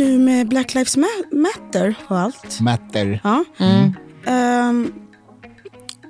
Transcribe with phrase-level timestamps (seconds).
[0.00, 2.60] Nu med Black Lives Ma- Matter och allt.
[2.60, 3.20] Matter.
[3.24, 3.44] Ja.
[4.26, 4.92] Ehm,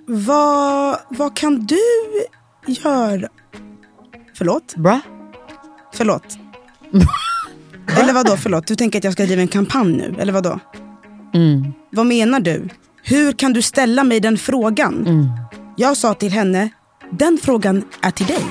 [0.06, 1.78] vad, vad kan du
[2.66, 3.28] göra?
[4.34, 4.74] Förlåt?
[4.76, 5.00] Bra.
[5.94, 6.38] Förlåt.
[8.00, 8.36] eller vad då?
[8.36, 8.66] Förlåt.
[8.66, 10.16] Du tänker att jag ska driva en kampanj nu?
[10.18, 10.60] Eller vad då?
[11.90, 12.68] Vad menar du?
[13.02, 15.28] Hur kan du ställa mig den frågan?
[15.76, 16.68] Jag sa till henne,
[17.10, 18.44] den frågan är till dig.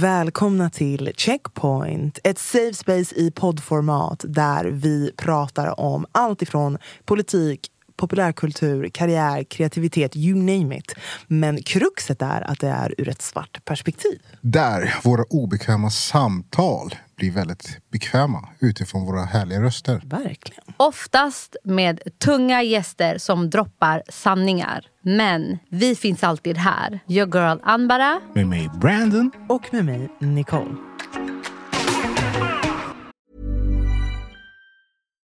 [0.00, 7.70] Välkomna till Checkpoint, ett safe space i poddformat där vi pratar om allt ifrån politik,
[7.96, 10.94] populärkultur, karriär, kreativitet, you name it.
[11.26, 14.20] Men kruxet är att det är ur ett svart perspektiv.
[14.40, 20.02] Där våra obekväma samtal blir väldigt bekväma utifrån våra härliga röster.
[20.04, 20.64] Verkligen.
[20.76, 24.86] Oftast med tunga gäster som droppar sanningar.
[25.02, 27.00] Men vi finns alltid här.
[27.08, 28.20] Your girl Anbara.
[28.34, 29.30] Med mig Brandon.
[29.48, 30.76] Och med mig, Nicole.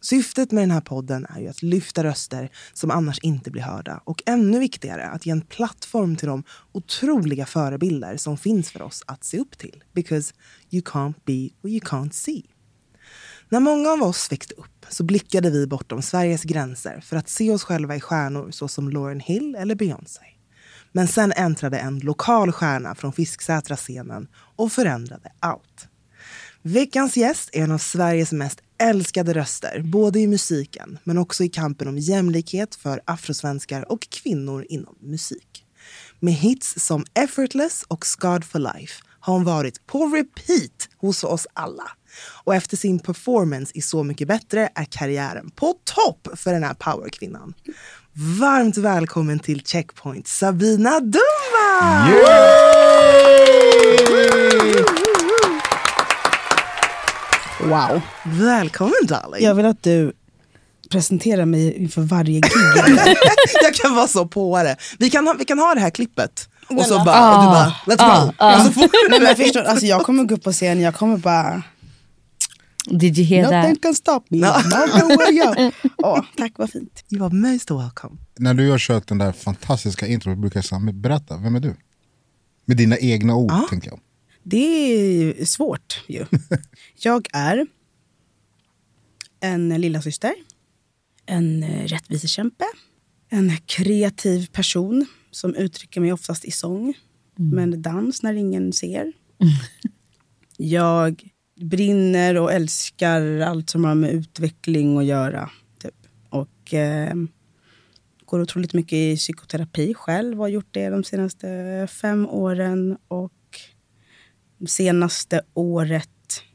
[0.00, 4.00] Syftet med den här podden är ju att lyfta röster som annars inte blir hörda
[4.04, 9.02] och ännu viktigare att ge en plattform till de otroliga förebilder som finns för oss
[9.06, 9.84] att se upp till.
[9.92, 10.34] Because
[10.70, 12.42] you can't be what you can't see.
[13.48, 17.50] När många av oss växte upp så blickade vi bortom Sveriges gränser för att se
[17.50, 20.20] oss själva i stjärnor såsom Lauryn Hill eller Beyoncé.
[20.92, 25.88] Men sen äntrade en lokal stjärna från Fisksätra-scenen och förändrade allt.
[26.62, 31.48] Veckans gäst är en av Sveriges mest älskade röster, både i musiken men också i
[31.48, 35.64] kampen om jämlikhet för afrosvenskar och kvinnor inom musik.
[36.20, 41.46] Med hits som Effortless och Scarred for Life har hon varit på repeat hos oss
[41.52, 41.90] alla.
[42.44, 46.74] Och efter sin performance i Så mycket bättre är karriären på topp för den här
[46.74, 47.54] powerkvinnan.
[48.40, 52.06] Varmt välkommen till Checkpoint, Sabina Dumba!
[57.66, 58.00] Wow.
[58.24, 59.44] Välkommen darling!
[59.44, 60.12] Jag vill att du
[60.90, 62.52] presenterar mig inför varje gig.
[63.62, 64.76] jag kan vara så påare.
[64.98, 66.48] Vi kan ha, vi kan ha det här klippet.
[66.68, 70.34] Och så bara, och du bara, let's så Nej, men förstår, alltså, jag kommer gå
[70.34, 71.62] upp på scen, jag kommer bara...
[72.90, 73.82] Did you hear Nothing that?
[73.82, 74.38] can stop me.
[74.38, 75.74] No out.
[75.96, 77.04] Åh, tack, vad fint.
[77.10, 78.16] You are most welcome.
[78.38, 81.60] När du har kört den där fantastiska introt brukar jag säga, "Men berätta, vem är
[81.60, 81.76] du?
[82.66, 83.66] Med dina egna ord, Ja.
[83.70, 83.98] tänker jag.
[84.48, 86.26] Det är svårt ju.
[86.96, 87.66] Jag är
[89.40, 90.34] en lilla syster,
[91.26, 92.64] en rättvisekämpe,
[93.28, 96.94] en kreativ person som uttrycker mig oftast i sång,
[97.34, 99.12] men dans när ingen ser.
[100.56, 101.28] Jag
[101.60, 105.50] brinner och älskar allt som har med utveckling att göra.
[105.78, 106.06] Typ.
[106.28, 107.14] Och eh,
[108.24, 112.98] går otroligt mycket i psykoterapi själv och har gjort det de senaste fem åren.
[113.08, 113.32] Och
[114.66, 116.08] senaste året,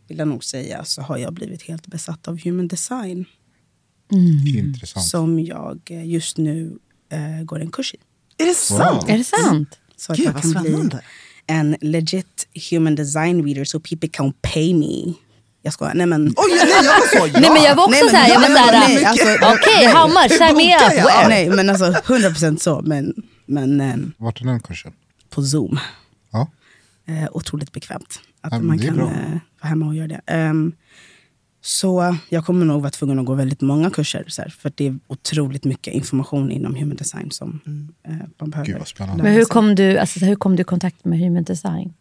[0.07, 3.25] vill jag nog säga, så har jag blivit helt besatt av human design.
[4.57, 5.05] Intressant.
[5.05, 6.77] Som jag eh, just nu
[7.11, 7.97] eh, går en kurs i.
[8.43, 9.09] Är det sant?
[9.09, 9.79] Är det sant?
[9.97, 10.87] Så att Gud jag kan spännande.
[10.89, 10.99] bli
[11.47, 15.13] en legit human design reader so people can pay me.
[15.61, 15.93] Jag skojar.
[15.93, 16.27] Nej men...
[16.37, 17.39] Oj, nej, jag var så, ja.
[17.39, 19.93] Nej men jag var också Nej, men- såhär, jag var såhär, alltså, okej nej.
[19.93, 21.05] how much, sign me up.
[21.05, 21.27] Where?
[21.29, 22.81] Nej men alltså 100% så.
[22.85, 23.13] Men,
[23.45, 24.93] men eh, Vart är den kursen?
[25.29, 25.79] på zoom.
[26.31, 26.51] Ja.
[27.11, 30.21] Eh, otroligt bekvämt att Ja, man kan eh, vara hemma och göra det.
[30.25, 30.73] Ehm,
[31.61, 34.25] så jag kommer nog vara tvungen att gå väldigt många kurser.
[34.27, 37.59] Så här, för det är otroligt mycket information inom human design som
[38.07, 38.67] eh, man behöver.
[38.67, 39.23] Gud, vad spännande.
[39.23, 41.93] Men hur kom, du, alltså, hur kom du i kontakt med human design?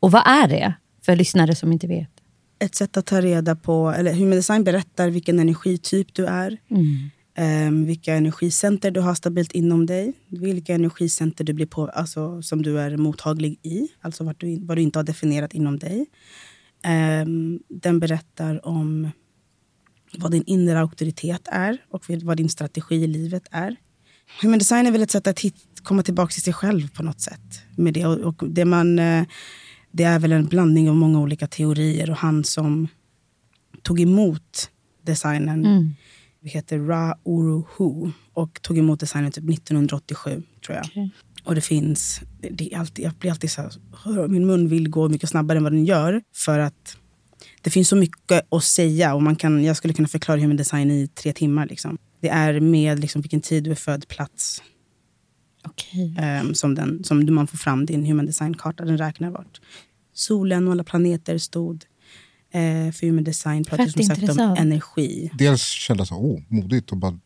[0.00, 0.74] Och vad är det?
[1.04, 2.10] För lyssnare som inte vet.
[2.58, 6.58] Ett sätt att ta reda på, eller human design berättar vilken energityp du är.
[7.38, 10.12] Um, vilka energicenter du har stabilt inom dig.
[10.28, 13.88] Vilka energicenter du blir på, alltså, som du är mottaglig i.
[14.00, 16.06] Alltså vad du, vad du inte har definierat inom dig.
[17.22, 19.10] Um, den berättar om
[20.18, 23.76] vad din inre auktoritet är och vad din strategi i livet är.
[24.42, 27.20] Human design är väl ett sätt att hit, komma tillbaka till sig själv på något
[27.20, 27.62] sätt.
[27.76, 28.06] Med det.
[28.06, 29.24] Och, och det, man, eh,
[29.90, 32.10] det är väl en blandning av många olika teorier.
[32.10, 32.88] Och han som
[33.82, 34.70] tog emot
[35.02, 35.94] designen mm
[36.44, 41.10] vi heter Ra Uru Hu och tog emot designen typ 1987, tror jag.
[41.44, 42.20] Och det finns,
[42.50, 45.64] det, är alltid, jag blir alltid så här, min mun vill gå mycket snabbare än
[45.64, 46.22] vad den gör.
[46.34, 46.96] För att
[47.62, 50.90] det finns så mycket att säga och man kan, jag skulle kunna förklara human design
[50.90, 51.66] i tre timmar.
[51.66, 51.98] Liksom.
[52.20, 54.62] Det är med liksom, vilken tid du är född, plats,
[55.64, 56.16] Okej.
[56.18, 58.84] ehm, som, den, som man får fram din human design-karta.
[58.84, 59.60] Den räknar vart
[60.12, 61.84] solen och alla planeter stod.
[62.54, 65.30] Eh, för human design pratar som sagt om energi.
[65.38, 67.18] Dels kände jag så, oh, modigt att bara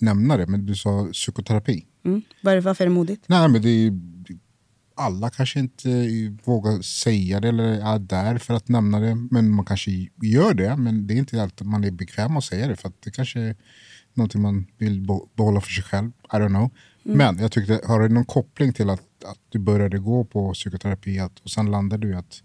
[0.00, 1.86] nämna det, men du sa psykoterapi.
[2.04, 2.22] Mm.
[2.42, 3.24] Var, varför är det modigt?
[3.26, 3.92] Nej, men det är,
[4.94, 5.88] alla kanske inte
[6.44, 9.14] vågar säga det eller är där för att nämna det.
[9.30, 9.90] Men man kanske
[10.22, 12.76] gör det, men det är inte alltid man är bekväm att säga det.
[12.76, 13.56] För att det kanske är
[14.14, 15.06] någonting man vill
[15.36, 16.12] behålla för sig själv.
[16.32, 16.70] I don't know.
[17.02, 21.18] Men jag tyckte, har du någon koppling till att, att du började gå på psykoterapi
[21.18, 22.42] att, och sen landade du i att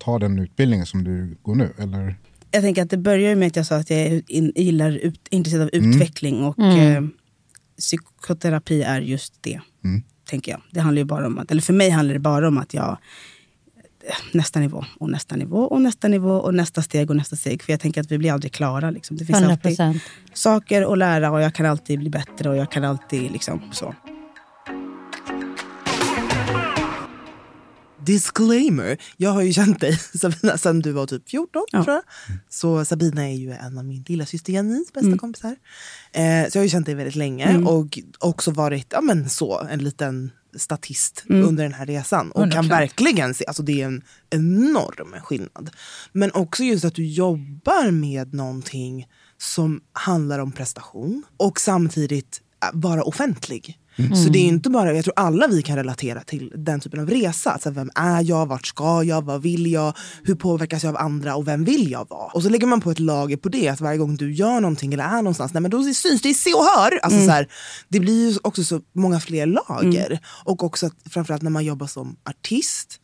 [0.00, 1.72] ta den utbildningen som du går nu?
[1.78, 2.16] Eller?
[2.50, 5.28] Jag tänker att det börjar med att jag sa att jag är in, gillar ut,
[5.30, 7.02] intresserad av utveckling och eh,
[7.78, 9.60] psykoterapi är just det.
[10.30, 10.60] Tänker jag.
[10.70, 12.98] Det handlar ju bara om att, eller för mig handlar det bara om att jag
[14.08, 17.62] eh, nästa nivå och nästa nivå och nästa nivå och nästa steg och nästa steg.
[17.62, 18.90] För jag tänker att vi blir aldrig klara.
[18.90, 19.16] Liksom.
[19.16, 20.02] Det finns 100 alltid procent.
[20.32, 23.94] saker att lära och jag kan alltid bli bättre och jag kan alltid liksom så.
[28.06, 28.98] Disclaimer.
[29.16, 31.84] Jag har ju känt dig Sabina sen du var typ 14 Ja.
[31.84, 32.02] tror jag.
[32.48, 35.18] Så Sabina är ju en av min lilla syster Janins bästa Mm.
[35.18, 35.56] kompisar.
[36.12, 39.58] Eh, så jag har ju känt dig väldigt länge och också varit ja, men så,
[39.70, 41.48] en liten statist Mm.
[41.48, 42.30] under den här resan.
[42.32, 42.68] Och kan 100%.
[42.70, 45.70] verkligen se, alltså det är en enorm skillnad.
[46.12, 49.06] Men också just att du jobbar med någonting
[49.38, 53.78] som handlar om prestation och samtidigt äh, vara offentlig.
[54.14, 57.10] Så det är inte bara, jag tror alla vi kan relatera till den typen av
[57.10, 57.50] resa.
[57.50, 61.36] Alltså, vem är jag, vart ska jag, vad vill jag, hur påverkas jag av andra
[61.36, 62.32] och vem vill jag vara?
[62.32, 64.92] Och så lägger man på ett lager på det, att varje gång du gör någonting
[64.94, 67.00] eller är någonstans, nej, men då syns det i se och hör.
[67.02, 67.48] Alltså, så här,
[67.88, 70.18] det blir ju också så många fler lager.
[70.44, 73.00] Och också att, framförallt när man jobbar som artist,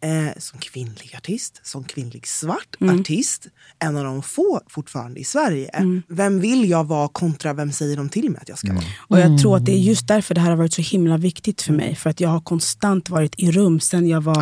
[0.00, 3.46] Eh, som kvinnlig artist, som kvinnlig svart artist.
[3.78, 5.70] En av de få fortfarande i Sverige.
[6.08, 8.84] Vem vill jag vara kontra vem säger de till mig att jag ska vara?
[9.08, 11.62] Och jag tror att det är just därför det här har varit så himla viktigt
[11.62, 11.94] för mig.
[11.96, 14.34] För att jag har konstant varit i rum sen jag var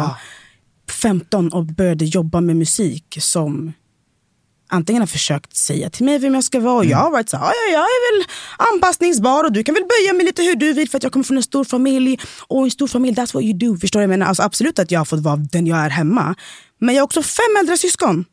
[1.03, 3.73] 15 och började jobba med musik som
[4.69, 7.37] antingen har försökt säga till mig vem jag ska vara och jag har varit så
[7.37, 8.29] här, "Ja, ja, jag är väl
[8.75, 11.25] anpassningsbar och du kan väl böja mig lite hur du vill för att jag kommer
[11.25, 12.19] från en stor familj
[12.49, 13.77] och en stor familj, that's what you do.
[13.79, 14.03] Förstår du?
[14.03, 16.35] Jag menar, alltså, absolut att jag har fått vara den jag är hemma.
[16.81, 18.25] Men jag har också fem äldre syskon.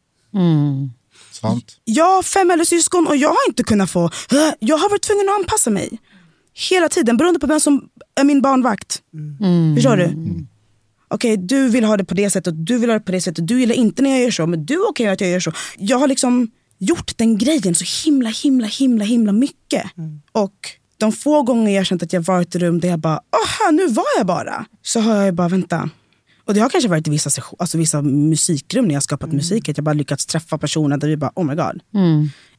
[1.31, 1.77] Sant?
[1.83, 4.09] Jag har fem äldre syskon och jag har inte kunnat få...
[4.59, 5.99] Jag har varit tvungen att anpassa mig.
[6.69, 7.85] Hela tiden, beroende på vem som
[8.19, 9.01] är min barnvakt.
[9.75, 10.03] Förstår du?
[11.13, 13.47] Okej, du vill ha det på det sättet, du vill ha det på det sättet.
[13.47, 15.51] Du gillar inte när jag gör så, men du är okej att jag gör så.
[15.77, 19.83] Jag har liksom gjort den grejen så himla, himla, himla, himla mycket.
[20.31, 20.55] Och
[20.97, 23.87] de få gånger jag känt att jag varit i rum där jag bara, aha, nu
[23.87, 24.65] var jag bara.
[24.81, 25.89] Så har jag ju bara, vänta.
[26.45, 29.77] Och det har kanske varit i vissa, alltså vissa musikrum när jag skapat musik, att
[29.77, 31.81] jag bara lyckats träffa personer där vi bara, oh my god.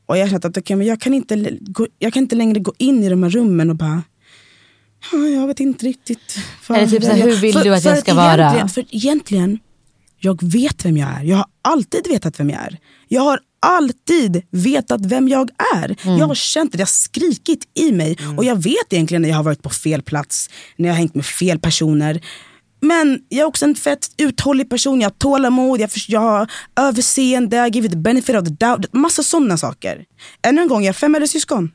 [0.06, 1.58] Och jag har känt att okay, men jag, kan inte,
[1.98, 4.02] jag kan inte längre gå in i de här rummen och bara, "Ja,
[5.12, 6.38] jag vet inte riktigt.
[6.68, 8.34] Eller typ så här, jag-" hur vill du att jag ska vara?
[8.34, 9.58] egentligen, För egentligen,
[10.18, 11.22] jag vet vem jag är.
[11.24, 12.78] Jag har alltid vetat vem jag är.
[13.08, 15.96] Jag har alltid vetat vem jag är.
[16.02, 16.18] Mm.
[16.18, 18.16] Jag har känt det, det har skrikit i mig.
[18.36, 21.14] Och jag vet egentligen när jag har varit på fel plats, när jag har hängt
[21.14, 22.20] med fel personer.
[22.80, 27.56] Men jag är också en fett uthållig person, jag har tålamod, jag, jag har överseende,
[27.66, 28.92] I give it the benefit of the doubt.
[28.92, 30.04] Massa sådana saker.
[30.42, 31.70] Ännu en gång, jag har fem äldre syskon.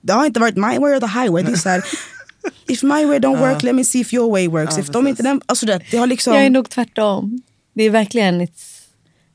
[0.00, 1.42] Det har inte varit my way or the highway.
[1.42, 1.82] Det är så här,
[2.68, 4.78] if my way don't work, let me see if your way works.
[4.78, 6.34] if de inte den, alltså det, det har liksom...
[6.34, 7.42] Jag är nog tvärtom.
[7.74, 8.40] Det är verkligen...
[8.42, 8.80] It's,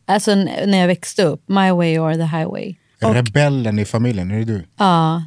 [0.06, 2.76] alltså när jag växte upp, my way or the highway.
[3.00, 4.64] Rebellen i familjen, är det du?
[4.78, 5.24] Ja.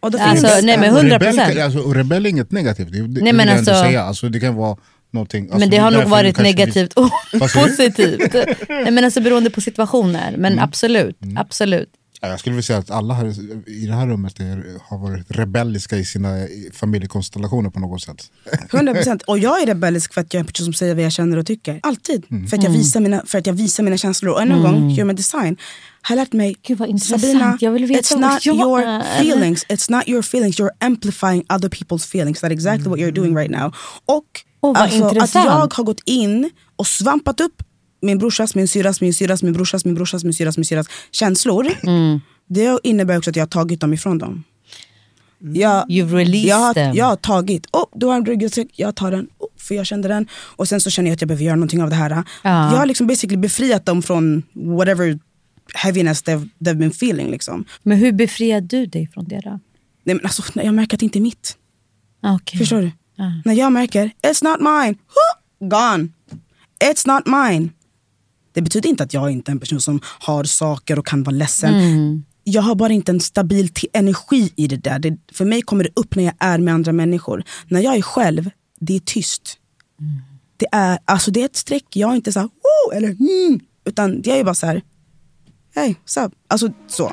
[0.00, 1.58] och då Alltså, finns, nej men Och 100 rebell, procent.
[1.58, 4.02] alltså, och rebell är inget negativt, det, det, Nej, det men ändå alltså- säga.
[4.02, 4.76] Alltså, det kan vara
[5.10, 5.44] någonting.
[5.44, 7.10] Alltså, men det har nog varit negativt och
[7.54, 8.34] positivt.
[8.68, 10.34] Nej, men alltså beroende på situationer.
[10.36, 10.64] Men Mm.
[10.64, 11.88] absolut, absolut.
[12.26, 13.26] Ja, Jag skulle vilja säga att alla här,
[13.70, 18.30] i det här rummet är, har varit rebelliska i sina familjekonstellationer på något sätt.
[18.72, 19.22] 100 procent.
[19.22, 21.36] Och jag är rebellisk för att jag är en person som säger vad jag känner
[21.36, 21.80] och tycker.
[21.82, 22.24] Alltid.
[22.30, 22.46] Mm.
[22.46, 24.32] För, att jag visar mina, för att jag visar mina känslor.
[24.32, 25.56] Och ännu en gång, human design
[26.02, 27.22] har lärt mig Gud, vad intressant.
[27.22, 29.00] Sabina, Jag vill veta it's not jag your är.
[29.00, 29.66] feelings.
[29.66, 30.60] It's not your feelings.
[30.60, 32.40] You're amplifying other people's feelings.
[32.40, 33.74] That's exactly what you're doing right now.
[34.06, 34.24] Och
[34.60, 37.62] vad alltså, att jag har gått in och svampat upp
[38.06, 41.66] min brorsas, min syrras, min syrras, min brorsas, min brorsas, min syrras, min syrras känslor.
[41.82, 42.20] Mm.
[42.48, 44.44] Det innebär också att jag har tagit dem ifrån dem.
[45.38, 46.94] Jag, You've released jag, har, them.
[46.94, 50.08] jag har tagit, oh, du har en ryggsäck, jag tar den, oh, för jag kände
[50.08, 50.26] den.
[50.32, 52.10] Och sen så känner jag att jag behöver göra någonting av det här.
[52.10, 52.24] Ja.
[52.42, 55.18] Jag har liksom basically befriat dem från whatever
[55.74, 57.30] heaviness they've, they've been feeling.
[57.30, 57.64] Liksom.
[57.82, 59.50] Men hur befriar du dig från det då?
[60.04, 61.56] Nej, men alltså, när jag märker att det inte är mitt.
[62.22, 62.58] Okej.
[62.58, 62.90] Förstår du?
[63.16, 63.32] Ja.
[63.44, 66.08] När jag märker, it's not mine, huh, gone.
[66.84, 67.70] It's not mine.
[68.56, 71.36] Det betyder inte att jag inte är en person som har saker och kan vara
[71.36, 71.74] ledsen.
[71.74, 72.24] Mm.
[72.44, 74.98] Jag har bara inte en stabil energi i det där.
[74.98, 77.44] Det, för mig kommer det upp när jag är med andra människor.
[77.68, 79.58] När jag är själv, det är tyst.
[80.56, 83.60] Det, är, alltså det är ett streck, jag är inte så här, oh, eller mm,
[83.84, 84.82] utan jag är bara så här,
[85.74, 86.32] hej, what's up?
[86.48, 87.12] Alltså så.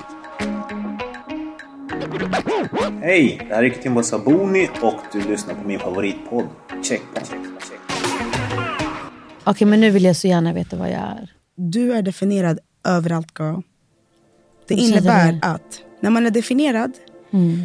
[3.01, 6.45] Hej, det här är Kimbo Sabuni och du lyssnar på min favoritpodd,
[6.83, 7.52] Checkpoint.
[9.43, 11.31] Okej, men nu vill jag så gärna veta vad jag är.
[11.55, 13.59] Du är definierad överallt girl.
[14.67, 16.91] Det innebär att när man är definierad
[17.31, 17.61] Mm.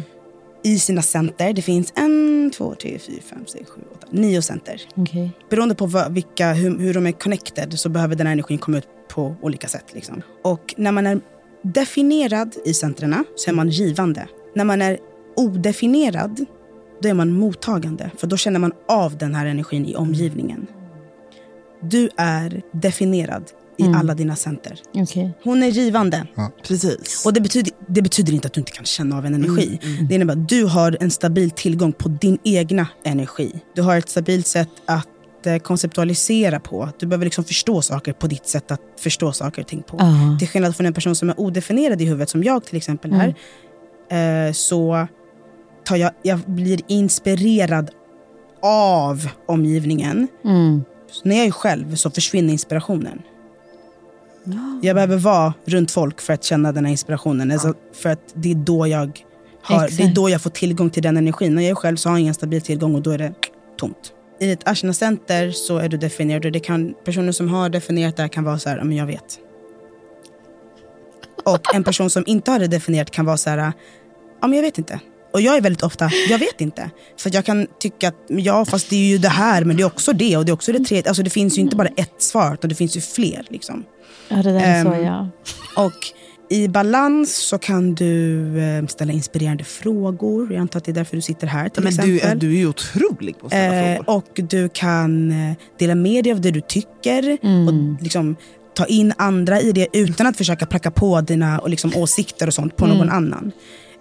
[0.63, 4.81] i sina center, det finns en, två, tre, fyra, fem, sex, sju, åtta, nio center.
[4.95, 5.31] Okej.
[5.49, 8.77] Beroende på vad, vilka, hur, hur de är connected så behöver den här energin komma
[8.77, 9.85] ut på olika sätt.
[9.93, 10.21] Liksom.
[10.43, 11.19] Och när man är
[11.63, 14.27] definierad i centrerna så är man givande.
[14.55, 14.97] När man är
[15.35, 16.45] odefinierad
[17.01, 18.11] då är man mottagande.
[18.17, 20.67] För då känner man av den här energin i omgivningen.
[21.81, 23.43] Du är definierad
[23.77, 24.79] i alla dina center.
[24.93, 25.31] Okej.
[25.43, 26.27] Hon är givande.
[26.67, 27.25] Precis.
[27.25, 29.79] Och det betyder, det betyder inte att du inte kan känna av en energi.
[30.09, 33.61] Det innebär att du har en stabil tillgång på din egna energi.
[33.75, 35.07] Du har ett stabilt sätt att
[35.45, 36.89] eh, konceptualisera på.
[36.99, 39.97] Du behöver liksom förstå saker på ditt sätt att förstå saker och ting på.
[39.99, 40.37] Ja.
[40.39, 43.35] Till skillnad från en person som är odefinierad i huvudet, som jag till exempel här,
[44.47, 45.07] eh, så
[45.85, 47.89] tar jag, jag blir inspirerad
[48.61, 50.27] av omgivningen.
[50.45, 50.83] Mm.
[51.11, 53.21] Så när jag är själv så försvinner inspirationen.
[54.81, 57.51] Jag behöver vara runt folk för att känna den här inspirationen.
[57.51, 59.23] Alltså för att det är, då jag
[59.61, 61.55] har, det är då jag får tillgång till den energin.
[61.55, 63.33] När jag är själv så har jag ingen stabil tillgång och då är det
[63.77, 64.13] tomt.
[64.39, 68.21] I ett Ashna-center så är du definierad och det kan, personer som har definierat det
[68.21, 69.39] här kan vara så här, "Ja, men jag vet.
[71.43, 73.57] Och en person som inte har det definierat kan vara så här,
[74.41, 74.99] ja men jag vet inte.
[75.33, 76.89] Och jag är väldigt ofta, jag vet inte.
[77.17, 79.87] För jag kan tycka att, ja fast det är ju det här men det är
[79.87, 81.09] också det och det är också det tredje.
[81.09, 83.83] Alltså det finns ju inte bara ett svar utan det finns ju fler liksom.
[84.27, 85.29] Ja, det där är så Ehm, ja.
[85.75, 85.93] Och
[86.51, 90.53] i balans så kan du eh, ställa inspirerande frågor.
[90.53, 92.11] Jag antar att det är därför du sitter här till men exempel.
[92.13, 94.15] du, är- du är ju otrolig på att ställa Eh, frågor.
[94.15, 97.67] och du kan eh, dela med dig av det du tycker Mm.
[97.67, 98.35] och liksom
[98.73, 102.53] ta in andra i det utan att försöka pracka på dina och liksom, åsikter och
[102.53, 102.97] sånt på Mm.
[102.97, 103.51] någon annan.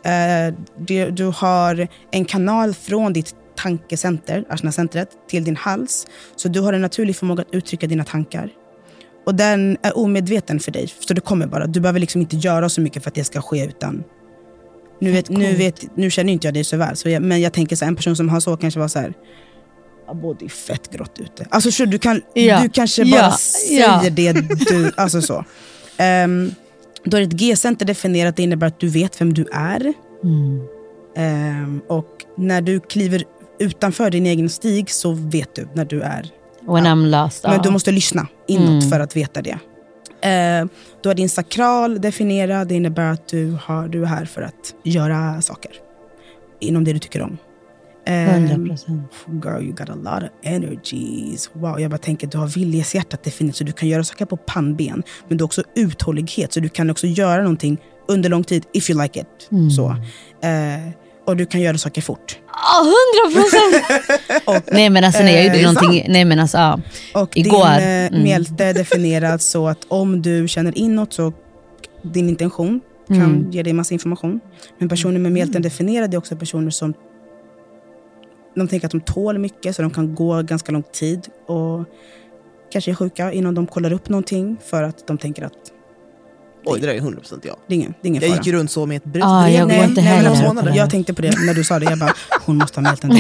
[0.04, 6.06] Eh, du, du har en kanal från ditt tankecenter, Ashna-centret, till din hals.
[6.36, 8.50] Så du har en naturlig förmåga att uttrycka dina tankar.
[9.26, 11.66] Och den är omedveten för dig, så det kommer bara.
[11.66, 14.04] Du behöver liksom inte göra så mycket för att det ska ske utan
[15.00, 17.52] nu, vet, nu, vet, nu känner inte jag dig så väl, så jag, men jag
[17.52, 19.12] tänker så här, en person som har så kanske var så här
[20.08, 21.46] "Abo, det är fett grått ute.
[21.50, 22.60] Alltså så du, kan, Ja.
[22.62, 23.36] du kanske bara Ja.
[23.38, 24.10] säger Ja.
[24.10, 24.92] det du...
[24.96, 25.44] Alltså så.
[26.24, 26.54] Um,
[27.04, 29.92] då är ett G-center definierat, det innebär att du vet vem du är.
[30.24, 30.60] Mm.
[31.16, 33.24] Ehm, och när du kliver
[33.58, 36.30] utanför din egen stig så vet du när du är...
[36.66, 37.42] When I'm lost.
[37.44, 37.62] Men ja.
[37.62, 38.80] du måste lyssna inåt Mm.
[38.90, 39.58] för att veta det.
[40.20, 40.68] Ehm,
[41.02, 44.74] du har din sakral definierad, det innebär att du, har, du är här för att
[44.84, 45.70] göra saker.
[46.60, 47.38] Inom det du tycker om.
[48.08, 49.02] Ehm, 100 procent.
[49.44, 51.50] Girl, you got a lot of energies.
[51.52, 54.36] Wow, jag bara tänker att du har viljeshjärtat definitivt så du kan göra saker på
[54.36, 55.02] pannben.
[55.28, 58.90] Men du har också uthållighet så du kan också göra någonting under lång tid if
[58.90, 59.48] you like it.
[59.52, 59.70] Mm.
[59.70, 59.88] Så.
[60.42, 60.88] Eh,
[61.26, 62.38] och du kan göra saker fort.
[62.52, 64.64] Ja, hundra procent!
[64.72, 66.80] Nej men alltså när jag Eh, gjorde någonting, nej men alltså ja.
[67.14, 67.78] Och Igår.
[67.80, 68.22] din eh, Mm.
[68.22, 71.32] mjälte är definierad så att om du känner inåt så
[72.02, 73.50] din intention kan Mm.
[73.50, 74.40] ge dig massa information.
[74.78, 76.94] Men personer med mjälten definierad är också personer som
[78.58, 81.84] de tänker att de tål mycket så de kan gå ganska lång tid och
[82.72, 85.52] kanske är sjuka innan de kollar upp någonting för att de tänker att
[86.64, 87.56] Oj, det där är 100% jag.
[87.68, 88.40] Det är ingen, det är ingen Jag fara.
[88.44, 89.26] gick runt så med ett bröst.
[89.26, 90.72] Ah, jag går Nej, inte nej, alltså, månader.
[90.76, 91.84] Jag tänkte på det när du sa det.
[91.84, 92.14] Jag bara,
[92.46, 93.12] hon måste ha mjälten.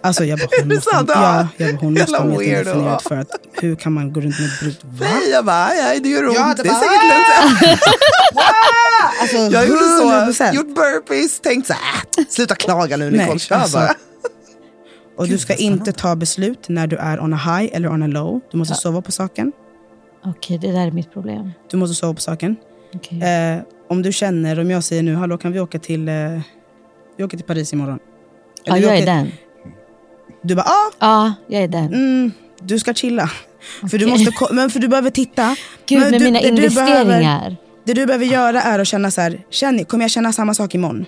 [0.00, 1.12] Alltså jag bara, hon måste, ha, det?
[1.12, 3.02] ja, jag bara, hon måste ha mjälten definierad.
[3.02, 4.84] För att hur kan man gå runt med ett brutet...
[4.84, 5.06] Va?
[5.14, 6.36] Nej, jag bara, nej, det gör ont.
[6.38, 7.80] Ja, det det är säkert lugnt.
[9.20, 10.32] Alltså, Jag gjorde 100%.
[10.50, 13.78] så, gjort burpees, tänkt så här, äh, sluta klaga nu Nej, Nicole, kör alltså.
[13.78, 13.94] bara.
[15.16, 18.06] Och du ska inte ta beslut när du är on a high eller on a
[18.06, 18.40] low.
[18.50, 19.52] Du måste sova på saken.
[20.24, 21.52] Okej, det där är mitt problem.
[21.70, 22.56] Du måste sova på saken.
[22.94, 23.22] Okej.
[23.22, 26.14] Eh, om du känner, om jag säger nu, hallå kan vi åka till, eh,
[27.16, 27.98] vi åker till Paris imorgon.
[28.64, 29.30] Ja, vi jag är åker- den.
[30.42, 31.94] Du bara, ah, Ja, jag är den.
[31.94, 33.30] mm, du ska chilla.
[33.90, 35.56] För, du måste, men för du behöver titta.
[35.86, 37.04] Gud, Men med du- mina det du investeringar.
[37.04, 40.54] behöver- Det du behöver göra är att känna så här, känner, kommer jag känna samma
[40.54, 41.06] sak imorgon?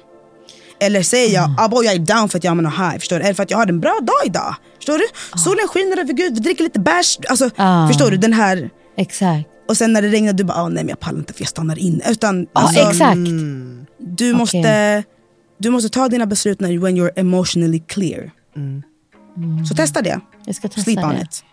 [0.80, 1.56] Eller säger jag, Mm.
[1.58, 3.24] ah, boy, jag är down för att jag har high, förstår du?
[3.24, 4.54] Eller för att jag har en bra dag idag.
[4.76, 5.04] Förstår du?
[5.38, 7.18] Solen skiner över Gud, vi dricker lite bärs.
[7.28, 7.88] Alltså, Ah.
[7.88, 8.16] Förstår du?
[8.16, 8.70] Den här...
[8.96, 9.48] Exakt.
[9.68, 11.48] Och sen när det regnar, du bara, ah, nej men jag pallar inte för jag
[11.48, 12.02] stannar in.
[12.08, 13.18] Utan, Ja, alltså, exakt.
[13.98, 15.04] du, måste,
[15.58, 18.30] du måste ta dina beslut när when you're emotionally clear.
[19.68, 20.20] Så testa det.
[20.46, 21.20] Jag ska testa Sleep on det.
[21.22, 21.44] it.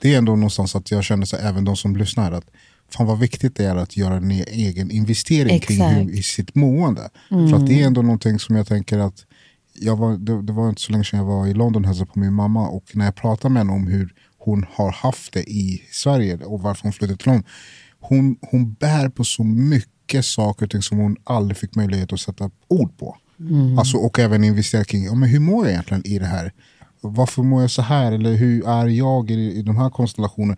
[0.00, 2.44] Det är ändå någonstans att jag känner så även de som lyssnar att
[2.90, 7.10] fan vad viktigt det är att göra en egen investering kring hur, i sitt mående.
[7.28, 9.24] För att det är ändå någonting som jag tänker att
[9.74, 12.10] jag var, det, det var inte så länge sedan jag var i London och hälsade
[12.10, 15.50] på min mamma och när jag pratade med henne om hur hon har haft det
[15.50, 17.44] i Sverige och varför hon flyttade till London.
[18.00, 22.20] Hon, hon bär på så mycket saker och ting som hon aldrig fick möjlighet att
[22.20, 23.16] sätta ord på.
[23.78, 26.52] Alltså, och även investera kring ja, men hur mår jag egentligen i det här.
[27.00, 28.12] Varför mår jag så här?
[28.12, 30.56] Eller hur är jag i, i de här konstellationerna?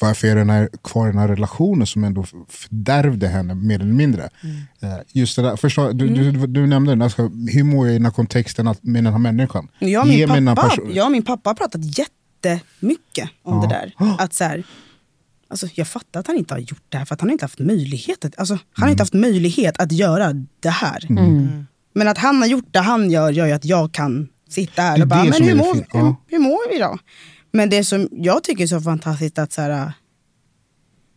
[0.00, 3.92] Varför är den här, kvar i den här relationen som ändå fördärvde henne mer eller
[3.92, 4.22] mindre?
[4.82, 7.98] Eh, Just det där, förstå, du, du, du nämnde det, alltså, hur mår jag i
[7.98, 9.68] den här kontexten att, med den här människan?
[9.78, 13.92] Jag och min, den pappa, jag och min pappa har pratat jättemycket om det där.
[14.18, 14.64] Att så här,
[15.48, 17.44] alltså jag fattar att han inte har gjort det här för att han har inte
[17.44, 18.24] haft möjlighet.
[18.24, 18.90] Att, alltså, han har Mm.
[18.92, 21.06] inte haft möjlighet att göra det här.
[21.94, 25.02] Men att han har gjort det han gör, gör ju att jag kan sitta här
[25.02, 26.16] och bara, det men hur mår, hur, Ja.
[26.26, 26.98] hur mår vi då?
[27.52, 29.92] Men det som jag tycker är så fantastiskt att så här,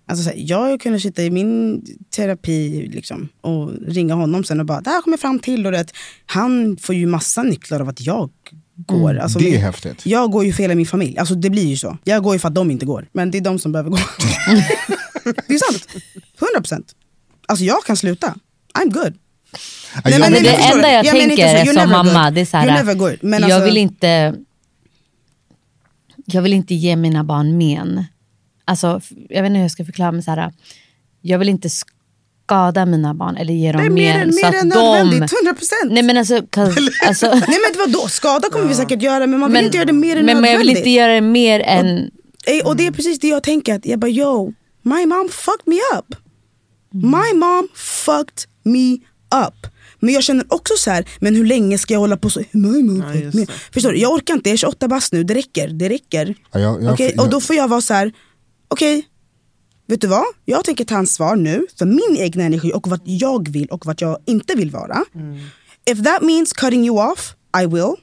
[0.08, 1.82] Alltså så här, jag kunde sitta i min
[2.16, 5.66] terapi liksom, och ringa honom sen och bara, det här kommer jag fram till.
[5.66, 5.86] Och det,
[6.26, 8.30] han får ju massa nycklar av att jag
[8.76, 9.18] går.
[9.18, 10.06] Alltså, Det är min- häftigt.
[10.06, 11.18] Jag går ju för hela min familj.
[11.18, 11.98] Alltså, det blir ju så.
[12.04, 13.08] Jag går ju för att de inte går.
[13.14, 13.98] Men det är de som behöver gå.
[15.48, 15.88] det är sant.
[15.94, 16.06] 100
[16.56, 16.96] procent.
[17.48, 18.36] Alltså jag kan sluta.
[18.80, 19.14] I'm good.
[19.94, 22.34] Ja, Nej, men det enda jag Jag tänker som mamma, good.
[22.36, 24.36] det är så här, jag alltså- vill inte
[26.26, 28.06] jag vill inte ge mina barn men.
[28.66, 30.54] Alltså, jag vet inte hur jag ska förklara men så här,
[31.22, 34.34] jag vill inte skada mina barn eller ge dem är mer än, men.
[34.34, 35.34] så mer att än de, nödvändigt.
[35.42, 35.92] 100 procent.
[35.92, 36.36] Nej men alltså,
[37.08, 39.94] alltså Nej men vadå, skada kommer vi säkert göra men man vill inte göra det
[39.94, 40.78] mer än men, men jag vill nödvändigt.
[40.78, 42.12] inte göra det mer än...
[42.48, 43.76] Ey, Och det är precis det jag tänker.
[43.76, 46.16] Att jag bara yo, my mom fucked me up.
[46.94, 48.94] My mom fucked me
[49.48, 49.68] up.
[50.02, 52.42] Men jag känner också så här, men hur länge ska jag hålla på så?
[52.52, 52.68] Me
[53.28, 53.34] up.
[53.34, 53.48] det.
[53.74, 53.98] Förstår du?
[54.00, 55.68] Jag orkar inte, jag är 28 bast nu, det räcker.
[55.68, 56.36] Det räcker.
[56.52, 58.12] Ja, jag- jag- Okej, jag- Och då får jag vara så här,
[58.68, 59.04] okej,
[59.88, 60.24] vet du vad?
[60.46, 64.02] Jag tänker ta ansvar nu för min egna energi och vad jag vill och vad
[64.02, 65.04] jag inte vill vara.
[65.92, 67.34] If that means cutting you off,
[67.64, 67.94] I will.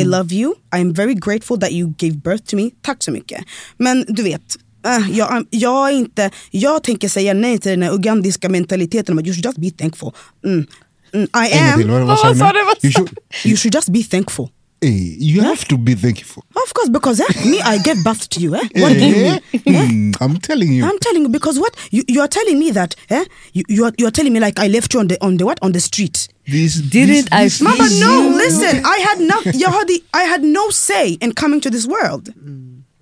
[0.00, 0.52] I love you.
[0.76, 2.70] I am very grateful that you gave birth to me.
[2.82, 3.44] Tack så mycket.
[3.76, 4.56] Men du vet,
[4.86, 9.18] äh, jag, jag, är inte, jag tänker säga nej till den här ugandiska mentaliteten om
[9.18, 10.12] att you should just be thankful.
[10.44, 10.66] Mm.
[11.14, 11.78] I am.
[11.78, 12.52] till, vad, vad sa?
[12.82, 13.10] You, should,
[13.44, 14.48] You should just be thankful.
[14.82, 16.44] eh, you have to be thankful.
[16.54, 18.54] Of course, because eh, me, I gave birth to you.
[18.54, 18.60] Eh?
[18.76, 19.40] What do you mean?
[19.52, 20.84] Eh, mm, I'm telling you.
[20.84, 23.24] I'm telling you because what you, you are telling me that eh?
[23.52, 25.44] you, you are you are telling me like I left you on the on the
[25.44, 26.28] what on the street.
[26.46, 28.82] This, Didn't I this, Mama, this- no, listen.
[28.84, 32.32] I had no, jag hade, I had no say in coming to this world.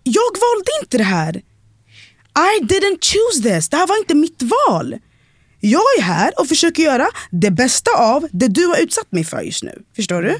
[0.02, 1.42] Jag valde inte det här.
[2.38, 3.68] I didn't choose this.
[3.68, 4.98] Det här var inte mitt val.
[5.60, 9.40] Jag är här och försöker göra det bästa av det du har utsatt mig för
[9.40, 9.82] just nu.
[9.96, 10.36] Förstår du?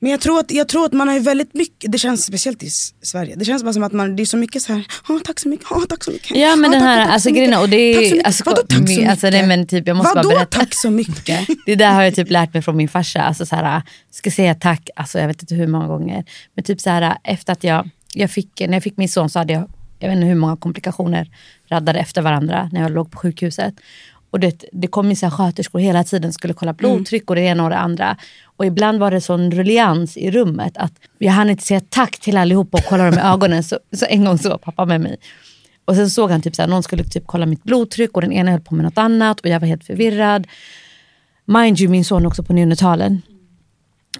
[0.00, 2.62] Men jag tror, att, jag tror att man har ju väldigt mycket, det känns speciellt
[2.62, 2.70] i
[3.02, 5.40] Sverige, det känns bara som att man, det är så mycket så här, "Åh, tack
[5.40, 6.36] så mycket, åh, tack så mycket.
[6.36, 7.94] Ja men Åh, den här, tack så alltså grejen och det är...
[7.94, 8.26] Tack så mycket.
[8.26, 9.10] Alltså, Vadå tack så mycket?
[9.10, 10.58] Alltså, nej, men typ, jag måste Vadå bara berätta.
[10.58, 11.46] tack så mycket?
[11.66, 13.22] Det där har jag typ lärt mig från min farsa.
[13.22, 16.24] Alltså så här, ska säga tack, alltså jag vet inte hur många gånger.
[16.54, 19.38] Men typ så här, efter att jag, jag fick, när jag fick min son så
[19.38, 21.28] hade jag, jag vet inte hur många komplikationer
[21.68, 23.74] raddade efter varandra när jag låg på sjukhuset.
[24.34, 27.40] Och det, det kom ju så här sköterskor hela tiden skulle kolla blodtryck och det
[27.40, 28.16] ena och det andra.
[28.56, 32.36] Och ibland var det sån ruljans i rummet att jag hann inte säga tack till
[32.36, 33.64] allihopa och kolla dem i ögonen.
[33.64, 35.16] Så, så en gång så var pappa med mig.
[35.84, 38.32] Och sen såg han typ så här, någon skulle typ kolla mitt blodtryck och den
[38.32, 40.46] ena höll på med något annat och jag var helt förvirrad.
[41.44, 43.22] Mind you, min son också på neonatalen.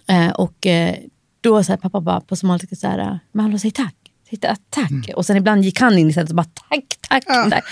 [0.07, 0.95] Eh, och eh,
[1.41, 3.95] då sa pappa bara på somaliska så här, men hallå säg tack.
[4.35, 4.91] Hitta, tack.
[5.17, 7.25] Och sen ibland gick han in istället och bara tack, tack.
[7.51, 7.65] tack.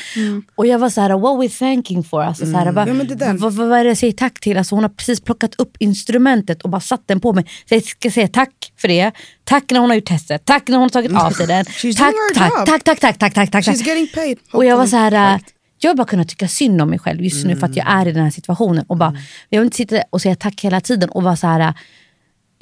[0.54, 2.22] Och jag var så här, what we thanking for?
[2.22, 2.94] Alltså, så här, bara, Ja,
[3.38, 4.58] vad, vad, är det jag säger tack till?
[4.58, 7.44] Alltså, hon har precis plockat upp instrumentet och bara satt den på mig.
[7.68, 9.12] Så jag ska säga tack för det.
[9.44, 10.44] Tack när hon har gjort testet.
[10.44, 11.64] Tack när hon har tagit av sig den.
[11.96, 13.64] Tack, tack, tack, tack, tack, tack, tack, tack.
[13.64, 14.38] She's getting paid.
[14.52, 15.16] Och jag var så hopefully.
[15.20, 15.40] här,
[15.80, 18.08] jag har bara kunnat tycka synd om mig själv just nu för att jag är
[18.08, 18.84] i den här situationen.
[18.88, 19.16] Och bara,
[19.48, 21.74] Jag vill inte sitta och säga tack hela tiden och vara så här,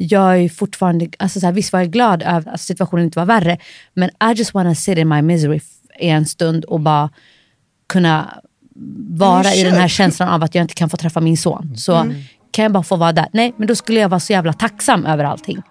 [0.02, 3.26] jag är fortfarande, alltså så här, visst var jag glad över att situationen inte var
[3.26, 3.58] värre,
[3.94, 5.60] men I just wanna sit in my misery
[6.00, 7.10] i en stund och bara
[7.88, 8.40] kunna
[9.08, 11.76] vara i den här känslan av att jag inte kan få träffa min son.
[11.76, 12.12] Så
[12.50, 13.28] kan jag bara få vara där?
[13.32, 15.62] Nej, men då skulle jag vara så jävla tacksam över allting.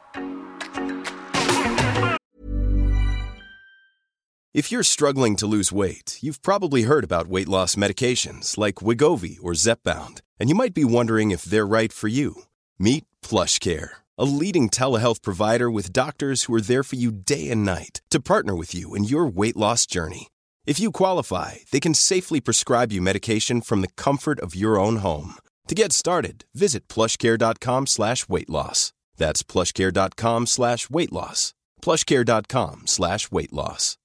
[4.54, 9.38] If you're struggling to lose weight, you've probably heard about weight loss medications like Wigovi
[9.42, 12.34] or Zepbound, and you might be wondering if they're right for you.
[12.80, 17.64] Meet PlushCare, a leading telehealth provider with doctors who are there for you day and
[17.64, 20.28] night to partner with you in your weight loss journey.
[20.66, 24.98] If you qualify, they can safely prescribe you medication from the comfort of your own
[24.98, 25.36] home.
[25.70, 28.92] To get started, visit plushcare.com slash weight loss.
[29.16, 31.54] That's plushcare.com slash weight loss.
[31.82, 33.98] plushcare.com slash weight loss.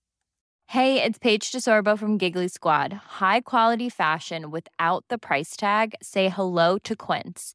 [0.69, 2.93] Hey, it's Paige DeSorbo from Giggly Squad.
[2.93, 5.95] High quality fashion without the price tag.
[6.03, 7.55] Say hello to Quince.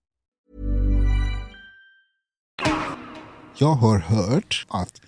[3.57, 5.01] Jag har hört att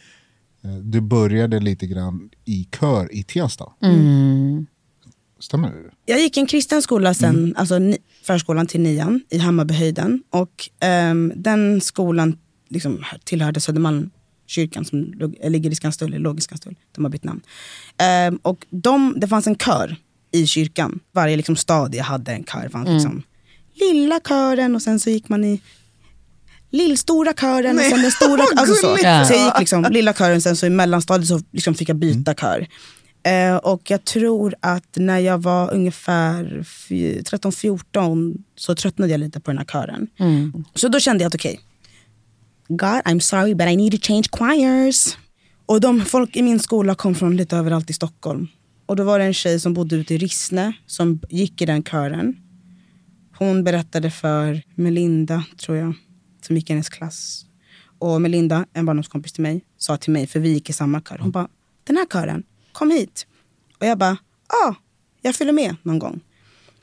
[0.64, 3.66] eh, du började lite grann i kör i Tensta.
[5.40, 5.92] Stämmer det?
[6.06, 10.24] Jag gick en kristen skola sen, alltså ni, förskolan till nian i Hammarbyhöjden.
[10.30, 12.38] Och ehm, den skolan
[12.70, 16.76] liksom, tillhörde Södermalmskyrkan som ligger i Skanstull, låg i Skanstull.
[16.92, 17.42] De har bytt namn.
[17.98, 19.96] Ehm, och de, det fanns en kör
[20.32, 21.00] i kyrkan.
[21.12, 22.70] Varje liksom, stadie hade en kör.
[22.70, 23.24] Fanns liksom,
[23.74, 25.62] lilla kören och sen så gick man i
[26.74, 28.44] lillstora kören och sen den stora.
[28.56, 28.98] Alltså så.
[29.04, 29.26] Ja.
[29.26, 32.34] så jag gick liksom lilla kören, sen så i mellanstadiet så liksom fick jag byta
[32.34, 32.68] kör.
[33.26, 39.40] Eh, och jag tror att när jag var ungefär fy- 13-14 så tröttnade jag lite
[39.40, 40.08] på den här kören.
[40.76, 41.60] Så då kände jag att okej,
[42.68, 45.18] God I'm sorry but I need to change choirs.
[45.66, 48.48] Och de folk i min skola kom från lite överallt i Stockholm.
[48.86, 51.84] Och då var det en tjej som bodde ute i Rissne som gick i den
[51.84, 52.36] kören.
[53.38, 55.94] Hon berättade för Melinda, tror jag,
[56.46, 57.46] som gick i hennes klass.
[58.00, 61.18] Och Melinda, en barndomskompis till mig, sa till mig, för vi gick i samma kör.
[61.18, 61.48] Hon bara,
[61.84, 63.28] den här kören, kom hit.
[63.80, 64.18] Och jag bara,
[64.50, 64.76] ja, ah,
[65.22, 66.22] jag följer med någon gång.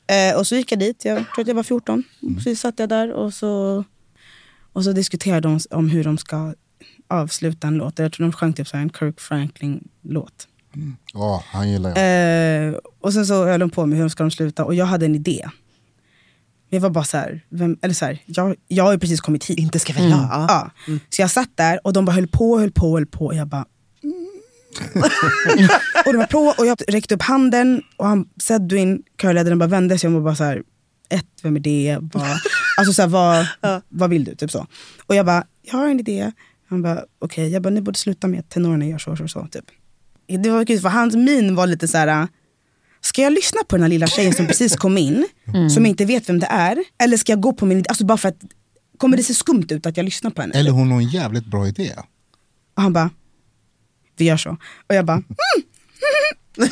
[0.07, 2.05] Eh, och så gick jag dit, jag tror att jag var 14.
[2.45, 3.85] Så satt jag där och så,
[4.73, 6.55] och så diskuterade de om hur de ska
[7.09, 7.99] avsluta en låt.
[7.99, 10.49] Jag tror de sjöng typ så en Kirk Franklin-låt.
[11.13, 12.69] Ja, han gillar jag.
[12.69, 15.07] Eh, och sen så höll de på med hur ska de sluta och jag hade
[15.07, 15.49] en idé.
[16.73, 19.45] Jag var bara så här, vem, eller så här jag, jag har ju precis kommit
[19.45, 19.59] hit.
[19.59, 20.29] Inte ska väl jag?
[20.31, 20.47] Ja.
[20.49, 20.71] Ja.
[21.11, 23.49] Så jag satt där och de bara höll på, höll på, höll på och jag
[23.49, 23.65] bara...
[24.03, 24.27] Mm.
[26.07, 29.99] och de var på och jag räckte upp handen och han, Sedwin, körledaren, bara vände
[29.99, 30.63] sig om och bara så här,
[31.09, 31.99] ett, vem är det?
[32.01, 32.27] Vad,
[32.77, 33.47] alltså så här, vad,
[33.89, 34.35] vad vill du?
[34.35, 34.67] Typ så.
[35.07, 36.33] Och jag bara, jag har en idé.
[36.69, 39.47] Han bara, okej, jag bara, ni borde sluta med att tenorerna gör så, så, så.
[39.51, 39.65] Typ.
[40.43, 42.29] Det var kul för hans min var lite så här.
[43.01, 45.27] Ska jag lyssna på den här lilla tjejen som precis kom in,
[45.71, 46.85] som jag inte vet vem det är?
[46.99, 47.85] Eller ska jag gå på min?
[47.89, 48.39] Alltså bara för att,
[48.99, 50.55] kommer det se skumt ut att jag lyssnar på henne?
[50.55, 51.93] Eller hon har en jävligt bra idé.
[52.77, 53.11] Och han bara,
[54.17, 54.57] vi gör så.
[54.89, 55.67] Och jag bara, mm.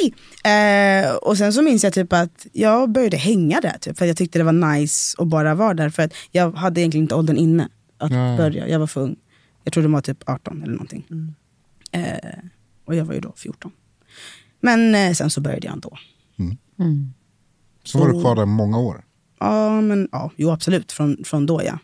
[0.00, 0.12] Yay!
[0.54, 4.16] Eh, och sen så minns jag typ att jag började hänga där, typ, för jag
[4.16, 5.90] tyckte det var nice att bara vara där.
[5.90, 8.36] För att jag hade egentligen inte åldern inne att Nej.
[8.36, 9.16] börja, jag var för ung.
[9.64, 11.34] Jag tror de var typ 18 eller någonting.
[11.92, 12.38] Eh,
[12.84, 13.72] och jag var ju då 14.
[14.60, 15.98] Men eh, sen så började jag ändå.
[17.84, 19.04] Så var du kvar där många år.
[19.40, 21.78] Ja, men ja, jo absolut, från, från då ja.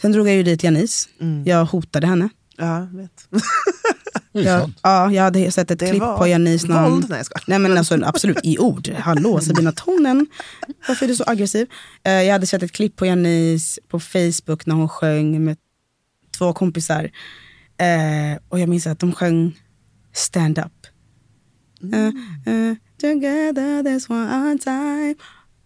[0.00, 1.08] Sen drog jag ju dit Janice,
[1.44, 2.28] jag hotade henne.
[2.56, 3.28] Ja, jag vet.
[4.32, 7.06] Det Jag, ja, jag hade sett ett Det klipp var på Janice när hon- våld.
[7.08, 7.40] Nej, jag.
[7.46, 8.88] Nej men alltså absolut i ord.
[8.88, 10.26] Hallå Sabina tonen.
[10.88, 11.66] Varför är du så aggressiv?
[12.04, 15.56] Eh, jag hade sett ett klipp på Janice på Facebook när hon sjöng med
[16.38, 17.10] två kompisar.
[17.78, 19.58] Eh, och jag minns att de sjöng
[20.12, 20.72] stand up
[21.94, 25.14] uh, together this one time.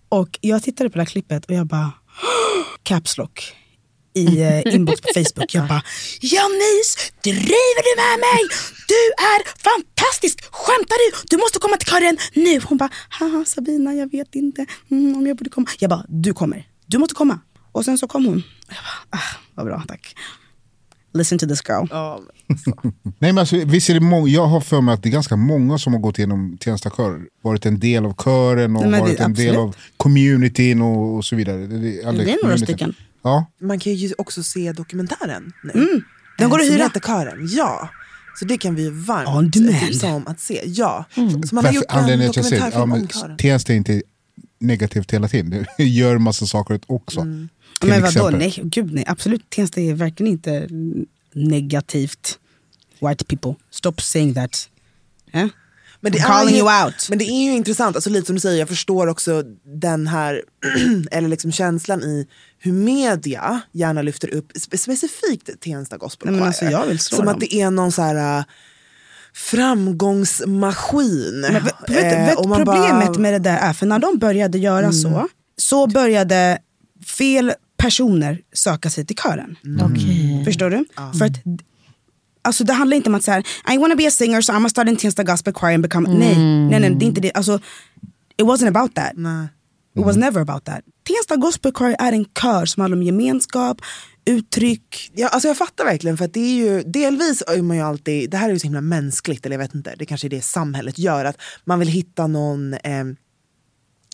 [0.08, 1.92] Och jag tittade på det här klippet och jag bara
[2.82, 3.56] caps lock.
[4.14, 5.54] i eh, inbox på Facebook.
[5.54, 5.82] Jag bara,
[6.20, 8.40] Janice, driver du med mig?
[8.88, 9.02] Du
[9.32, 10.44] är fantastisk!
[10.50, 11.26] Skämtar du?
[11.30, 12.60] Du måste komma till kören nu.
[12.64, 15.66] Hon bara, haha Sabina jag vet inte mm, om jag borde komma.
[15.78, 16.68] Jag bara, du kommer.
[16.86, 17.40] Du måste komma.
[17.72, 18.42] Och sen så kom hon.
[18.68, 20.16] Jag bara, ah, vad bra, tack.
[21.12, 21.86] Listen to this girl.
[23.02, 25.78] Nej, men alltså, visst är det jag har för mig att det är ganska många
[25.78, 27.20] som har gått igenom Tensta kör.
[27.42, 29.58] Varit en del av kören och Nej, men det- varit en del absolut.
[29.58, 31.66] av communityn och, och så vidare.
[31.66, 32.94] Det, det, alla Det är några stycken.
[33.22, 35.70] Ja, man kan ju också se dokumentären nu.
[35.74, 36.02] Mm.
[36.38, 36.84] Den Eh, går att som hyra.
[36.84, 37.48] heter Kören.
[37.56, 37.88] Ja.
[38.38, 39.52] Så det kan vi ju varmt
[39.86, 40.62] tipsa om att se.
[40.66, 41.04] Ja.
[41.48, 43.36] Så man har gjort en dokumentärfilm ja, om kören.
[43.36, 44.02] Tensta är inte
[44.60, 45.66] negativt hela tiden.
[45.76, 47.20] Det gör massa saker också.
[47.20, 47.48] Mm.
[47.80, 48.38] Till Men vadå, exempel.
[48.38, 49.04] nej, gud nej.
[49.06, 50.68] Absolut, Tensta är verkligen inte
[51.34, 52.38] negativt.
[53.08, 54.68] White people, stop saying that.
[55.32, 55.46] Eh?
[56.02, 57.06] Men det, I'm calling ju, you out.
[57.08, 60.42] men det är ju intressant, alltså lite som du säger, jag förstår också den här
[61.10, 62.26] eller liksom känslan i
[62.58, 66.46] hur media gärna lyfter upp spe- specifikt Tensta Gospel Nej, men Choir.
[66.48, 67.34] alltså, jag vill slå Som dem.
[67.34, 68.44] att det är någon så här äh,
[69.34, 71.40] framgångsmaskin.
[71.40, 74.18] Men vet, Eh, vet, vet man problemet bara- med det där är, för när de
[74.18, 76.58] började göra så, så började
[77.18, 79.56] fel personer söka sig till kören.
[79.82, 80.44] Okej.
[80.44, 80.84] Förstår du?
[81.18, 81.32] För att,
[82.42, 84.68] alltså det handlar inte om att säga I wanna be a singer so I'm gonna
[84.68, 86.08] start in Tensta Gospel Choir and become...
[86.08, 86.36] Nej,
[86.70, 87.32] nej, nej, det är inte det.
[87.32, 87.60] Alltså,
[88.36, 89.12] it wasn't about that.
[89.14, 89.48] Nej.
[89.98, 90.80] It was never about that.
[91.06, 93.80] Tensta Gospel Choir är en kör som handlar om gemenskap,
[94.24, 95.10] uttryck.
[95.14, 98.30] Ja, alltså jag fattar verkligen för att det är ju delvis är man ju alltid,
[98.30, 100.44] det här är ju så himla mänskligt eller jag vet inte, det kanske är det
[100.44, 103.04] samhället gör att man vill hitta någon eh,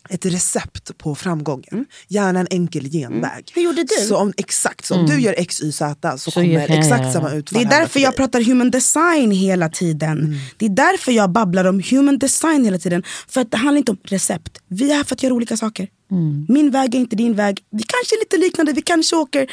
[0.09, 1.85] ett recept på framgången.
[2.07, 3.51] Gärna en enkel genväg.
[3.55, 4.05] Hur gjorde du?
[4.07, 7.13] Så om, exakt, så om du gör X, Y, Z så, Så kommer jag exakt
[7.13, 10.35] samma utfall Det är därför för jag pratar human design hela tiden.
[10.57, 13.03] Det är därför jag babblar om human design hela tiden.
[13.27, 14.57] För att det handlar inte om recept.
[14.67, 15.87] Vi är här för att göra olika saker.
[16.47, 17.59] Min väg är inte din väg.
[17.71, 18.73] Vi kanske är lite liknande.
[18.73, 19.47] Vi kanske åker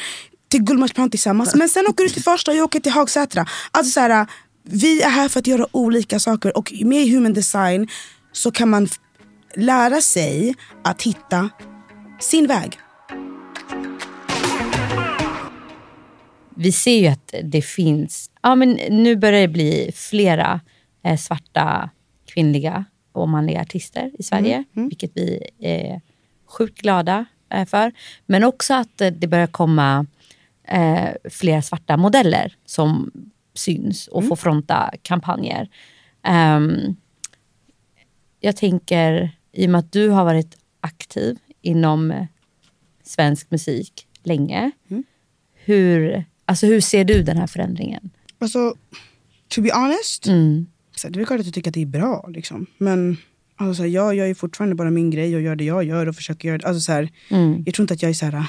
[0.51, 1.55] till Gullmarsplan tillsammans.
[1.55, 3.45] Men sen åker du till Farsta och jag åker till Hagsätra.
[3.71, 4.27] Alltså så här,
[4.63, 6.57] vi är här för att göra olika saker.
[6.57, 7.87] Och med human design
[8.31, 8.87] så kan man
[9.55, 11.49] lära sig att hitta
[12.19, 12.79] sin väg.
[16.55, 20.61] vi ser ju att det finns, ja men nu börjar det bli flera
[21.03, 21.89] eh, svarta
[22.25, 26.01] kvinnliga och manliga artister i Sverige, vilket vi är
[26.47, 27.91] sjukt glada eh, för.
[28.25, 30.05] Men också att eh, det börjar komma
[30.63, 33.11] eh, fler svarta modeller som
[33.53, 35.69] syns och får fronta kampanjer.
[36.23, 36.95] Ehm,
[38.39, 42.25] jag tänker, i och med att du har varit aktiv inom eh,
[43.03, 44.71] svensk musik länge,
[45.65, 48.09] hur, alltså hur ser du den här förändringen?
[48.39, 48.75] Alltså,
[49.47, 50.27] to be honest.
[50.27, 50.65] Mm.
[50.95, 52.29] Så det är klart att jag tycker att det är bra.
[52.33, 52.65] Liksom.
[52.77, 53.17] Men
[53.55, 56.15] alltså, här, jag gör ju fortfarande bara min grej och gör det jag gör och
[56.15, 56.67] försöker göra det.
[56.67, 57.09] Alltså, så här,
[57.65, 58.45] Jag tror inte att jag är så här.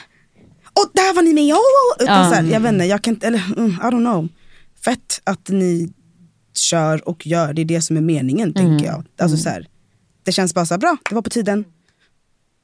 [0.75, 1.53] Åh, där var ni med!
[1.53, 2.03] Oh, oh.
[2.03, 2.31] Utan, Ja.
[2.31, 4.29] så här, jag vet inte, jag kan eller mm, I don't know.
[4.85, 5.93] Fett att ni
[6.55, 9.05] kör och gör, det är det som är meningen tänker jag.
[9.19, 9.67] Alltså, så här,
[10.27, 11.65] det känns bara så här, bra, det var på tiden.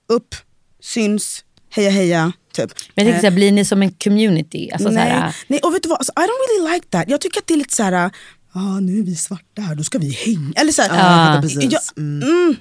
[0.09, 0.35] Upp,
[0.81, 2.33] syns, heja heja.
[2.53, 2.70] Typ.
[2.94, 4.70] Men jag tänker Eh, blir ni som en community?
[4.72, 5.98] Alltså, så nej, här, nej, och vet du vad?
[5.98, 7.05] Alltså, I don't really like that.
[7.09, 8.11] Jag tycker att det är lite så här,
[8.53, 10.53] ah, nu är vi svarta här, då ska vi hänga.
[10.57, 12.57] Eller så här, Ja, jag jag, mm,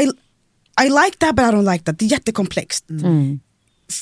[0.00, 0.02] I,
[0.84, 1.98] I like that but I don't like that.
[1.98, 2.90] Det är jättekomplext.
[2.90, 3.40] mm.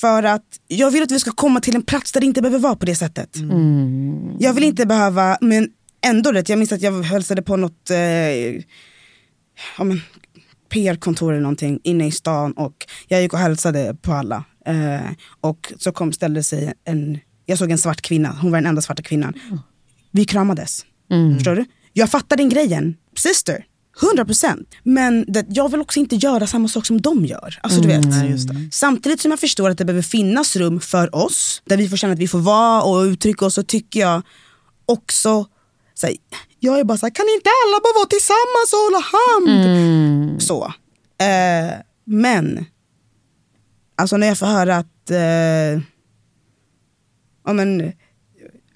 [0.00, 2.58] För att jag vill att vi ska komma till en plats där det inte behöver
[2.58, 3.36] vara på det sättet.
[3.36, 4.36] Mm.
[4.38, 5.68] Jag vill inte behöva, men
[6.04, 6.48] ändå rätt.
[6.48, 7.96] Jag minns att jag hälsade på något eh,
[9.78, 10.00] ja, men,
[10.72, 14.44] PR-kontor eller någonting inne i stan och jag gick och hälsade på alla.
[14.66, 18.66] Eh, och så kom, ställde sig en, jag såg en svart kvinna, hon var den
[18.66, 19.34] enda svarta kvinnan.
[20.10, 20.84] Vi kramades.
[21.36, 21.64] Förstår du?
[21.92, 23.64] Jag fattar den grejen, sister.
[24.16, 27.58] 100% Men det, jag vill också inte göra samma sak som de gör.
[27.62, 28.04] Alltså, du vet.
[28.74, 32.12] Samtidigt som jag förstår att det behöver finnas rum för oss, där vi får känna
[32.12, 34.22] att vi får vara och uttrycka oss, så tycker jag
[34.86, 35.46] också,
[36.02, 36.16] så här,
[36.60, 40.42] jag är bara så här, kan inte alla bara vara tillsammans och hålla hand?
[40.42, 40.64] Så.
[41.24, 41.72] Eh,
[42.04, 42.64] men,
[43.96, 45.82] alltså när jag får höra att eh,
[47.44, 47.92] ja, men,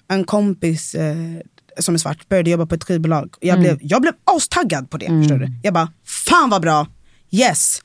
[0.07, 1.41] en kompis eh,
[1.79, 3.35] som är svart började jobba på ett skivbolag.
[3.39, 5.07] Jag, blev, jag blev astaggad på det.
[5.07, 5.51] Förstår du?
[5.63, 6.87] Jag bara, fan vad bra,
[7.31, 7.81] yes,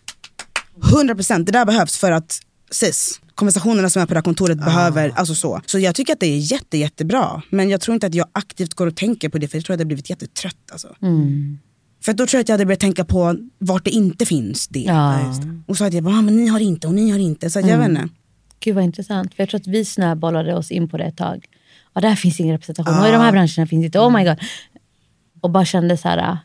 [0.81, 2.41] 100% det där behövs för att
[2.73, 5.61] sis, konversationerna som är på det här kontoret behöver, alltså så.
[5.67, 7.43] Så jag tycker att det är jätte, jättebra.
[7.51, 9.75] Men jag tror inte att jag aktivt går och tänker på det för jag tror
[9.75, 10.71] att jag hade blivit jättetrött.
[10.73, 10.89] Alltså.
[12.05, 14.81] För då tror jag att jag hade börjat tänka på vart det inte finns det.
[14.81, 15.35] Ja.
[15.67, 17.51] Och så att jag bara, ah, men ni har inte och ni har inte.
[17.51, 18.09] Så att jag vet inte.
[18.61, 19.35] Gud vad intressant.
[19.35, 21.47] För jag tror att vi snöbollade oss in på det ett tag.
[21.95, 22.99] Ja, där finns ingen representation.
[22.99, 23.99] Och i de här branscherna finns inte.
[23.99, 24.37] Oh my god.
[25.41, 26.39] Och bara kände så här,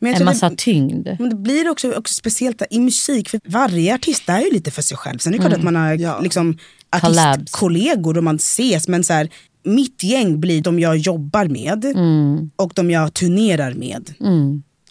[0.00, 1.08] en massa det, tyngd.
[1.18, 4.82] men det blir också, också speciellt i musik, för varje artist är ju lite för
[4.82, 5.18] sig själv.
[5.18, 6.20] Sen är det klart att man har Ja.
[6.20, 6.58] liksom,
[6.90, 8.88] artistkollegor och man ses.
[8.88, 9.28] Men så här,
[9.64, 12.50] mitt gäng blir de jag jobbar med Mm.
[12.56, 14.14] och de jag turnerar med.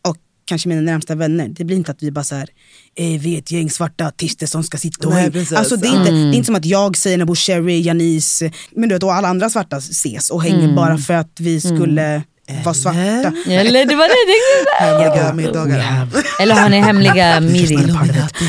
[0.01, 1.47] Och kanske mina närmsta vänner.
[1.49, 2.49] Det blir inte att vi bara så här,
[2.95, 5.57] eh, vi är ett gäng svarta artister som ska sitta och Nej, precis.
[5.57, 8.95] Alltså, det, är inte, det är inte som att jag, Seinabo Cherry, Janice men du
[8.95, 12.23] vet, och alla andra svarta ses och hänger bara för att vi skulle
[12.63, 13.33] vara svarta.
[13.47, 14.85] Eller det var det.
[14.85, 16.07] Hemliga middagar.
[16.41, 17.93] Eller har ni hemliga meetings?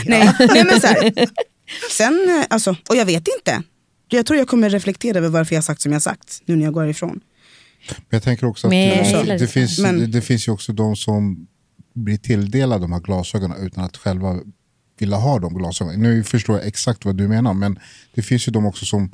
[0.06, 1.12] Nej, nej men så här.
[1.90, 3.62] Sen, eh, alltså, och jag vet inte.
[4.08, 6.74] Jag tror jag kommer reflektera över varför jag sagt som jag sagt nu när jag
[6.74, 7.20] går ifrån.
[7.88, 9.46] Men jag tänker också att det, det, det.
[9.46, 11.46] finns, Men- det, det finns ju också de som
[11.94, 14.38] blir tilldelade de här glasögonen utan att själva
[14.98, 16.02] vilja ha de glasögonen.
[16.02, 17.78] Nu förstår jag exakt vad du menar men
[18.14, 19.10] det finns ju de också som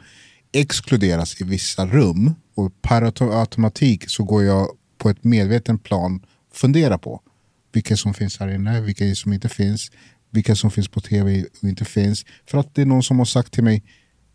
[0.53, 6.21] exkluderas i vissa rum och per auto- automatik så går jag på ett medveten plan
[6.53, 7.21] fundera på
[7.73, 9.91] vilka som finns här inne, vilka som inte finns,
[10.31, 12.25] vilka som finns på tv och inte finns.
[12.47, 13.83] För att det är någon som har sagt till mig,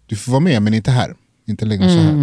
[0.05, 1.15] du får vara med men inte här,
[1.47, 2.13] inte längre så här.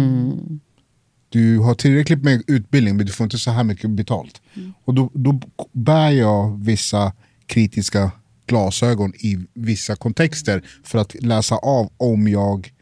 [1.29, 4.41] Du har tillräckligt med utbildning men du får inte så här mycket betalt.
[4.85, 7.13] Och då, då bär jag vissa
[7.45, 8.11] kritiska
[8.45, 12.73] glasögon i vissa kontexter för att läsa av om jag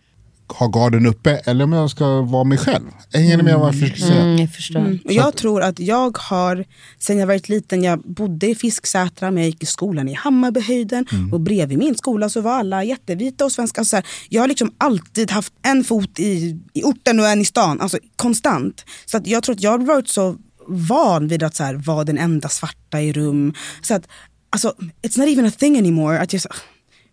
[0.47, 2.85] har garden uppe eller om jag ska vara mig själv.
[3.13, 4.21] Hänger ni med vad jag försöker säga?
[4.21, 4.99] Mm, jag förstår.
[5.05, 6.65] Och jag tror att jag har,
[6.99, 11.05] sen jag varit liten, jag bodde i Fisksätra men jag gick i skolan i Hammarbyhöjden
[11.31, 13.81] och bredvid min skola så var alla jättevita och svenska.
[13.81, 17.41] Alltså så här, jag har liksom alltid haft en fot i, i orten och en
[17.41, 18.85] i stan, alltså konstant.
[19.05, 22.03] Så att jag tror att jag har varit så van vid att så här, vara
[22.03, 23.53] den enda svarta i rum.
[23.81, 24.07] Så att,
[24.49, 26.19] alltså, it's not even a thing anymore.
[26.19, 26.41] Att jag,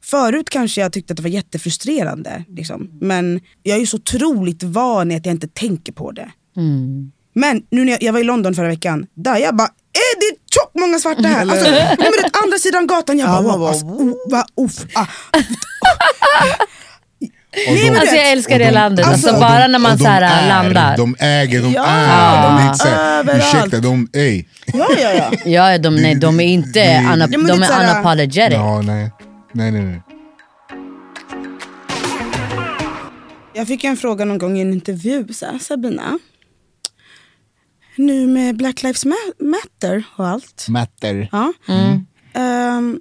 [0.04, 2.44] Förut kanske jag tyckte att det var jättefrustrerande.
[2.56, 2.90] Liksom.
[3.00, 6.28] Men jag är ju så otroligt van i att jag inte tänker på det.
[7.34, 10.36] Men nu när jag, jag var i London förra veckan, där jag bara, är det
[10.54, 11.40] tjockt många svarta här?
[11.40, 14.46] Alltså, nej, men det, andra sidan gatan, jag Ja, bara, wow, bara, alltså, oh, va,
[14.56, 15.06] uff, ah.
[17.68, 20.22] Och de- Alltså jag älskar det de- landet, alltså, alltså, bara när man så här
[20.22, 20.96] är, landar.
[20.96, 22.42] De äger, de Ja, är.
[22.42, 24.44] de är är inte så här, ursäkta, de, ey.
[24.66, 25.12] Ja, ja,
[25.44, 25.50] ja.
[25.50, 28.54] Ja, de, nej, de är inte men de är är unapologetic.
[28.54, 29.10] Ja, nej.
[29.54, 30.02] Nej, nej, nej.
[33.54, 36.18] Jag fick en fråga någon gång i en intervju, så här, Sabina.
[37.96, 40.66] Nu med Black Lives Ma- Matter och allt.
[40.68, 41.28] Matter.
[41.32, 41.52] Ja.
[42.34, 43.00] Ehm,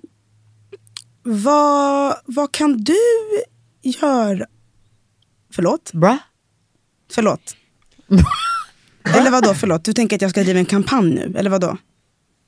[1.24, 2.98] vad, vad kan du
[3.82, 4.46] göra?
[5.54, 5.92] Förlåt?
[5.94, 6.18] Bra.
[7.12, 7.56] Förlåt.
[9.18, 9.84] eller vad då förlåt?
[9.86, 11.34] Du tänker att jag ska driva en kampanj nu?
[11.38, 11.78] Eller vad då?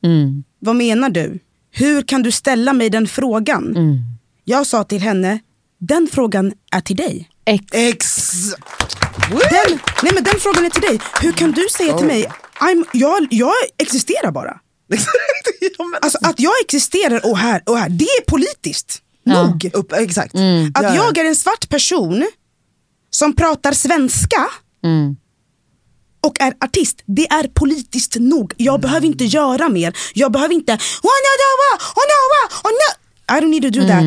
[0.03, 0.43] Mm.
[0.59, 1.39] Vad menar du?
[1.77, 3.75] Hur kan du ställa mig den frågan?
[3.75, 3.97] Mm.
[4.43, 5.39] Jag sa till henne,
[5.79, 7.29] den frågan är till dig.
[7.45, 7.65] Ex.
[7.71, 8.33] Ex...
[9.29, 10.99] Den, nej men den frågan är till dig.
[11.21, 14.59] Hur kan du säga till mig, I'm, jag, jag existerar bara.
[16.01, 19.01] Alltså att jag existerar och här och här, det är politiskt.
[19.23, 19.43] Ja.
[19.47, 19.69] Nog.
[19.73, 20.35] upp, exakt.
[20.35, 20.95] Att Ja, ja.
[20.95, 22.27] jag är en svart person
[23.09, 24.47] som pratar svenska
[24.83, 25.15] Mm.
[26.25, 28.53] Och är artist, det är politiskt nog.
[28.57, 29.97] Jag behöver inte göra mer.
[30.13, 30.71] Jag behöver inte...
[30.73, 31.33] "Oh, no,
[31.95, 34.03] oh, no, oh, no." I don't need to do that.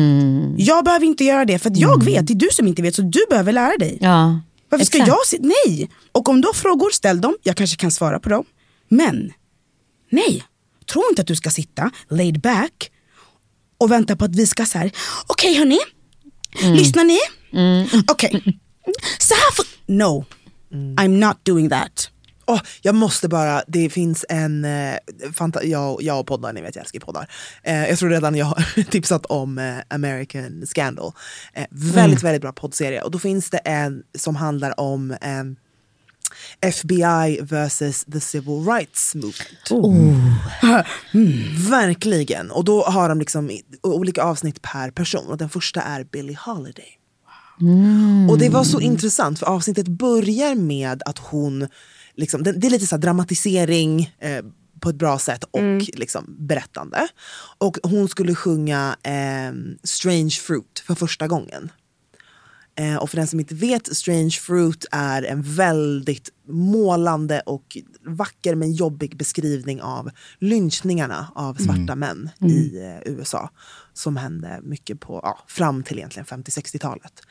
[0.57, 2.95] Jag behöver inte göra det för att jag vet, det är du som inte vet
[2.95, 3.97] så du behöver lära dig.
[4.01, 4.39] Ja.
[4.69, 5.07] Varför ska exakt.
[5.07, 5.37] jag se?
[5.41, 5.89] Nej!
[6.11, 7.35] Och om du har frågor, ställ dem.
[7.43, 8.43] Jag kanske kan svara på dem.
[8.89, 9.33] Men
[10.11, 10.43] nej,
[10.91, 12.91] tro inte att du ska sitta laid back
[13.77, 14.91] och vänta på att vi ska säga
[15.27, 15.79] okej hörni,
[16.61, 17.19] lyssnar ni?
[18.07, 18.31] Okej,
[19.19, 19.65] så här får...
[19.85, 20.25] No,
[20.71, 22.09] I'm not doing that.
[22.45, 24.95] Åh, jag måste bara, det finns en, eh,
[25.33, 27.31] fanta- jag, jag och poddar, ni vet jag älskar poddar.
[27.63, 31.11] Eh, jag tror redan jag har tipsat om eh, American Scandal.
[31.53, 33.01] Eh, väldigt, väldigt bra poddserie.
[33.01, 35.43] Och då finns det en som handlar om eh,
[36.61, 39.71] FBI versus the civil rights movement.
[41.69, 42.51] Verkligen.
[42.51, 43.51] Och då har de liksom
[43.83, 45.27] olika avsnitt per person.
[45.27, 46.98] Och den första är Billie Holiday.
[48.29, 51.67] Och det var så intressant för avsnittet börjar med att hon,
[52.15, 54.45] liksom, det, det är lite så dramatisering eh,
[54.79, 57.07] på ett bra sätt och liksom berättande.
[57.57, 61.71] Och hon skulle sjunga eh, Strange Fruit för första gången.
[62.79, 68.55] Eh, och för den som inte vet, Strange Fruit är en väldigt målande och vacker
[68.55, 73.49] men jobbig beskrivning av lynchningarna av svarta män i eh, USA.
[73.93, 77.21] Som hände mycket på, ja, fram till egentligen 50-60-talet.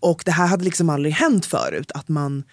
[0.00, 2.44] Och det här hade liksom aldrig hänt förut, att man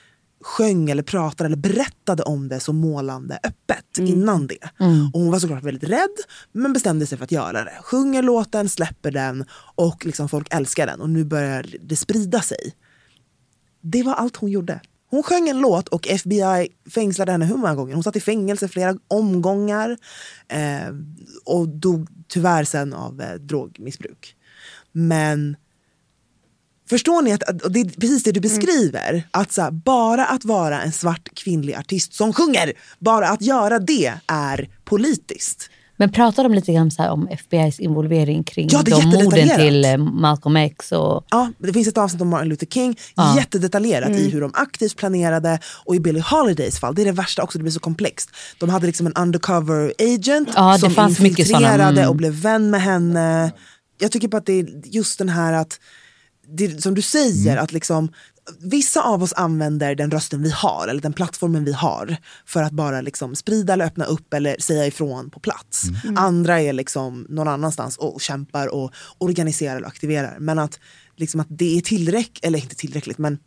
[0.42, 4.70] sjöng eller pratade eller berättade om det så målande öppet innan det.
[5.14, 6.16] Och hon var såklart väldigt rädd
[6.52, 7.78] men bestämde sig för att göra det.
[7.84, 12.74] Sjunger låten, släpper den och liksom folk älskar den och nu börjar det sprida sig.
[13.82, 14.82] Det var allt hon gjorde.
[15.10, 17.94] Hon sjöng en låt och FBI fängslade henne hur många gånger?
[17.94, 19.98] Hon satt i fängelse flera omgångar
[20.48, 20.94] eh,
[21.46, 24.36] och dog tyvärr sen av eh, drogmissbruk.
[24.92, 25.56] Men
[26.90, 27.32] Förstår ni?
[27.32, 29.24] att och Det är precis det du beskriver.
[29.32, 33.80] Att så här, bara att vara en svart kvinnlig artist som sjunger, bara att göra
[33.80, 35.70] det är politiskt.
[36.00, 40.56] Men pratar de lite grann om FBI's involvering kring Ja, de morden till eh, Malcolm
[40.56, 40.92] X?
[40.92, 43.36] Och, Ja, det finns ett avsnitt om Martin Luther King, Ja.
[43.38, 47.44] jättedetaljerat i hur de aktivt planerade och i Billie Holidays fall, det är det värsta
[47.44, 48.30] också, det blir så komplext.
[48.58, 52.10] De hade liksom en undercover agent Ja, som mycket såna, infiltrerade mm.
[52.10, 53.52] och blev vän med henne.
[53.98, 55.80] Jag tycker bara att det är just den här att,
[56.52, 58.12] det, som du säger, att liksom
[58.60, 62.72] Vissa av oss använder den rösten vi har, eller den plattformen vi har för att
[62.72, 65.84] bara liksom sprida eller öppna upp eller säga ifrån på plats.
[66.16, 70.38] Andra är liksom någon annanstans och kämpar och organiserar och aktiverar.
[70.40, 70.80] Men att,
[71.16, 73.38] liksom att det är tillräckligt, eller inte tillräckligt, men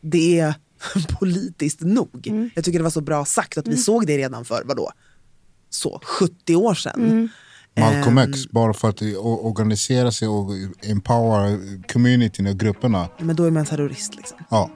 [0.00, 0.54] det är
[1.18, 2.50] politiskt nog.
[2.54, 4.92] Jag tycker det var så bra sagt att vi såg det redan för, vadå,
[5.70, 7.28] så 70 år sedan.
[7.78, 8.30] Malcolm Ehm.
[8.30, 10.50] X, bara för att organisera sig och
[10.82, 13.08] empower communityn och grupperna.
[13.18, 14.38] Men då är man terrorist liksom.
[14.50, 14.70] Ja.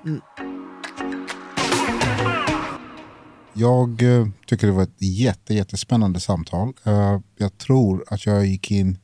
[3.54, 6.72] Jag eh, tycker det var ett jätte, jättespännande samtal.
[6.84, 8.98] Eh, jag tror att jag gick in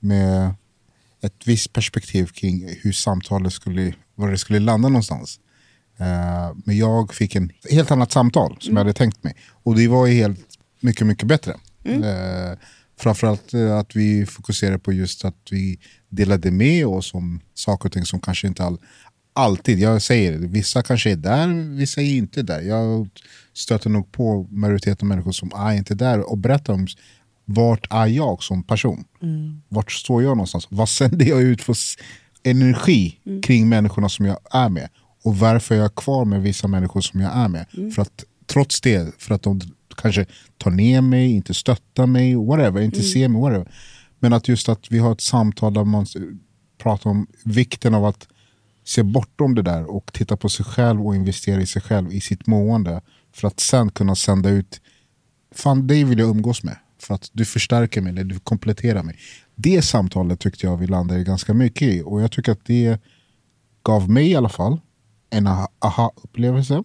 [0.00, 0.54] med
[1.22, 5.40] ett visst perspektiv kring hur samtalet skulle, var det skulle landa någonstans.
[5.98, 9.36] Eh, men jag fick en helt annat samtal som jag hade tänkt mig.
[9.62, 10.40] Och det var ju helt
[10.80, 11.52] mycket, mycket bättre.
[11.84, 12.58] Eh,
[13.04, 15.78] framförallt eh, att vi fokuserade på just att vi
[16.08, 18.78] delade med oss om saker och ting som kanske inte all,
[19.32, 22.60] alltid, jag säger det, vissa kanske är där, vissa är inte där.
[22.60, 23.08] Jag
[23.54, 26.86] stöter nog på majoriteten av människor som är inte där och berättar om
[27.44, 29.04] vart är jag som person?
[29.68, 30.66] Vart står jag någonstans?
[30.70, 31.76] Vad sänder jag ut för
[32.42, 34.88] energi kring människorna som jag är med?
[35.24, 37.66] Och varför är jag kvar med vissa människor som jag är med?
[37.94, 39.60] För att trots det, för att de
[39.96, 40.26] kanske
[40.58, 43.72] tar ner mig, inte stöttar mig, whatever, inte ser mig, whatever.
[44.18, 46.06] Men att just att vi har ett samtal där man
[46.78, 48.28] pratar om vikten av att
[48.84, 52.20] se bortom det där och titta på sig själv och investera i sig själv, i
[52.20, 53.00] sitt mående.
[53.32, 54.80] För att sen kunna sända ut,
[55.54, 56.76] fan dig vill jag umgås med.
[56.98, 59.18] För att du förstärker mig, eller du kompletterar mig.
[59.54, 62.02] Det samtalet tyckte jag vi landade ganska mycket i.
[62.04, 63.00] Och jag tycker att det
[63.82, 64.80] gav mig i alla fall
[65.30, 66.82] en aha- aha-upplevelse.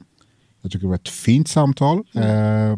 [0.62, 1.98] Jag tycker det var ett fint samtal.
[2.16, 2.78] Eh,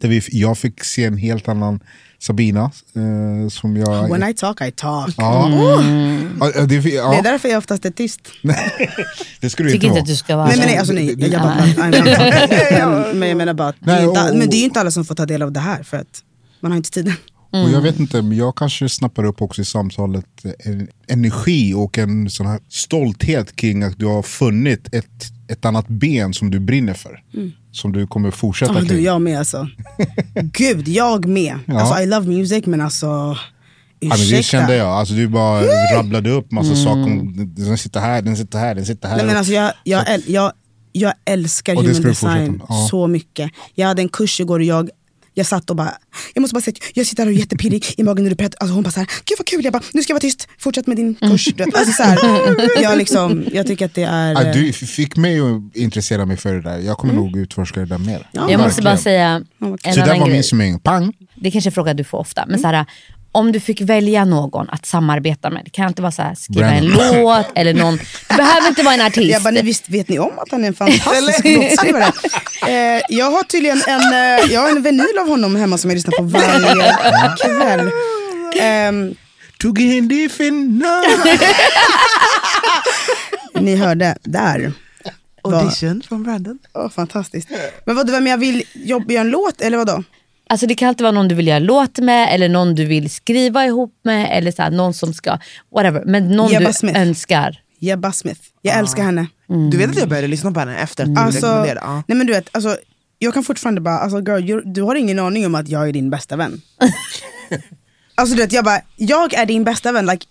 [0.00, 1.80] där vi, jag fick se en helt annan
[2.18, 2.70] Sabina.
[2.96, 5.14] Eh, som jag, When I talk, I talk.
[5.16, 5.48] ja.
[6.40, 8.20] Ja, det, Det är ja, därför jag oftast är tyst.
[9.40, 10.00] det skulle du tycker inte inte vara.
[10.00, 11.14] att du ska vara Nej men nej, alltså nej.
[11.16, 14.58] det- Jag bara, men jag menar bara, det är Nej, inte, och- men det är
[14.58, 16.22] ju inte alla som får ta del av det här för att
[16.60, 17.14] man har inte tiden.
[17.50, 20.26] Och jag vet inte, men jag kanske snappar upp också i samtalet
[20.58, 25.06] en energi och en sån här stolthet kring att du har funnit ett,
[25.52, 27.22] ett annat ben som du brinner för.
[27.72, 29.04] Som du kommer fortsätta du, kring.
[29.04, 29.68] jag med alltså.
[30.34, 31.58] Gud, jag med.
[31.66, 31.80] Ja.
[31.80, 34.42] Alltså I love music men alltså, Ja, men det ursäkta.
[34.42, 35.62] kände jag, alltså, du bara
[35.96, 37.02] rabblade upp massa saker.
[37.02, 39.16] Om, den sitter här, den sitter här, den sitter här.
[39.16, 40.52] Nej, men alltså, jag, jag, jag,
[40.92, 42.62] jag älskar human du design.
[42.68, 42.86] Ja.
[42.90, 43.50] så mycket.
[43.74, 44.90] Jag hade en kurs igår och jag
[45.34, 45.94] jag satt och bara,
[46.34, 48.36] jag måste bara säga att jag sitter här och är jättepirrig i magen när du
[48.36, 48.56] pratar.
[48.60, 49.64] Alltså hon bara såhär, gud vad kul.
[49.64, 51.44] Jag bara, nu ska jag vara tyst, fortsätt med din kurs.
[51.44, 52.18] Du vet, Alltså, så här,
[52.82, 54.32] jag, liksom, jag tycker att det är...
[54.32, 56.78] Ja, eh, du f- fick mig att intressera mig för det där.
[56.78, 58.28] Jag kommer nog utforska det där mer.
[58.32, 60.32] Ja, Jag måste bara säga en Så det där var grej.
[60.34, 60.78] min summering.
[60.78, 61.12] Pang!
[61.34, 62.44] Det kanske är en fråga du får ofta.
[62.48, 62.86] Men så här,
[63.32, 65.64] om du fick välja någon att samarbeta med.
[65.64, 67.22] Det kan inte vara så här, skriva en Brandon.
[67.22, 67.96] låt eller någon.
[68.28, 69.30] Det behöver inte vara en artist.
[69.32, 72.12] Jag bara, nej, visst vet ni om att han är en fantastisk låtskrivare?
[72.68, 75.94] eh, jag har tydligen en, eh, jag har en vinyl av honom hemma som jag
[75.94, 76.96] lyssnar på varje
[77.58, 77.90] kväll.
[78.60, 79.14] Ehm,
[79.58, 81.02] Tog in det finna.
[83.60, 84.72] ni hörde, där.
[85.44, 86.58] Audition från Brandon.
[86.74, 87.48] Åh, fantastiskt.
[87.84, 90.04] Men vad, vem jag vill jobba, göra en låt eller vadå?
[90.48, 93.10] Alltså det kan alltid vara någon du vill göra låt med eller någon du vill
[93.10, 95.38] skriva ihop med eller så här, någon som ska,
[95.74, 96.02] whatever.
[96.06, 97.00] Men någon Jebba du Smith.
[97.00, 97.60] önskar.
[97.78, 98.40] Jebba Smith.
[98.62, 99.26] Jag älskar henne.
[99.70, 101.80] Du vet att jag började lyssna på henne efter att du Alltså, rekommenderade?
[101.84, 102.02] Ja.
[102.06, 102.76] nej men du vet, alltså,
[103.18, 105.92] jag kan fortfarande bara, alltså, girl, you, du har ingen aning om att jag är
[105.92, 106.60] din bästa vän.
[108.14, 110.06] alltså du vet, jag bara, jag är din bästa vän.
[110.06, 110.26] Like,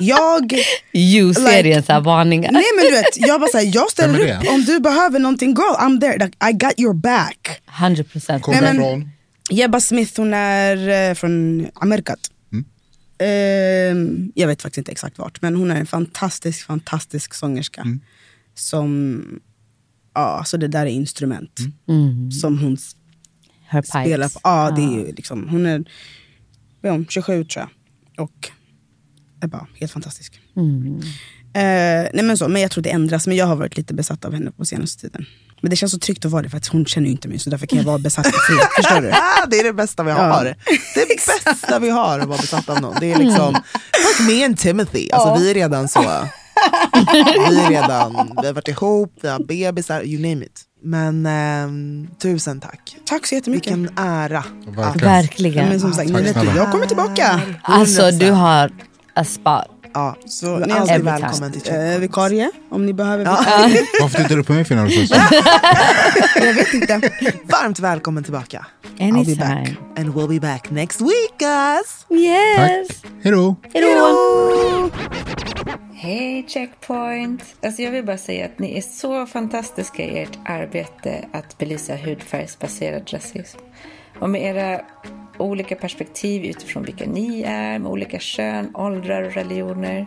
[0.00, 0.52] jag,
[0.92, 2.52] You-serien, så här, varningar.
[2.52, 5.74] nej men du vet, jag bara såhär, jag ställer upp om du behöver någonting girl,
[5.78, 7.60] I'm there, like, I got your back.
[7.80, 8.40] 100%.
[8.40, 9.10] Kommer Nej, men- från...
[9.50, 12.30] Jebba Smith hon är eh, från Amerikat.
[13.18, 17.84] Ehm, jag vet faktiskt inte exakt vart, men hon är en fantastisk, fantastisk sångerska.
[18.54, 19.22] Som,
[20.14, 21.60] ja, så det där är instrument.
[22.40, 22.76] Som hon
[23.66, 24.40] Her spelar på.
[24.42, 25.84] Ja, det är ju liksom, hon är
[26.80, 27.66] vad är hon, 27 tror
[28.16, 28.24] jag.
[28.24, 28.50] Och
[29.40, 30.40] är bara helt fantastisk.
[31.62, 34.32] Nej men, så, men jag tror det ändras, men jag har varit lite besatt av
[34.32, 35.26] henne på senaste tiden.
[35.60, 37.38] Men det känns så tryggt att vara det för att hon känner ju inte mig
[37.38, 38.58] så därför kan jag vara besatt i fred.
[38.76, 39.12] Förstår du?
[39.50, 40.44] Det är det bästa vi har.
[40.94, 42.96] Det bästa vi har att vara besatt av någon.
[43.00, 45.10] Det är liksom, like me and Timothy.
[45.10, 46.00] Alltså, Vi är redan så.
[47.50, 49.38] Vi är redan, vi har varit ihop, vi har
[49.72, 50.62] bebisar, you name it.
[50.82, 52.96] Men ehm, tusen tack.
[53.04, 53.72] Tack så jättemycket.
[53.72, 54.44] Vilken ära.
[54.66, 55.08] Verkligen.
[55.08, 55.68] Verkligen.
[55.68, 57.40] Men som sagt, Tack jag kommer tillbaka.
[57.62, 58.70] Alltså du har
[59.14, 59.75] a spot.
[59.96, 62.02] Ja, så Ni är alltid välkommen till Eh, Checkpoint.
[62.02, 63.38] vikarie, om ni behöver Ja.
[63.40, 63.86] vikarie.
[64.00, 65.16] Varför tittar du på mig för när du sa
[66.46, 67.00] Jag vet inte.
[67.44, 68.66] Varmt välkommen tillbaka.
[68.82, 69.36] I'll be Anytime.
[69.38, 69.68] back.
[69.98, 72.06] And we'll be back next week guys.
[72.24, 72.88] Yes.
[72.88, 73.10] Tack.
[73.22, 73.56] Hej då.
[73.74, 74.90] Hejdå.
[75.94, 77.42] Hej Checkpoint!
[77.64, 81.96] Alltså jag vill bara säga att ni är så fantastiska i ert arbete att belysa
[81.96, 83.58] hudfärgsbaserad rasism.
[84.20, 84.80] Och med era
[85.38, 90.06] olika perspektiv utifrån vilka ni är, med olika kön, åldrar och religioner.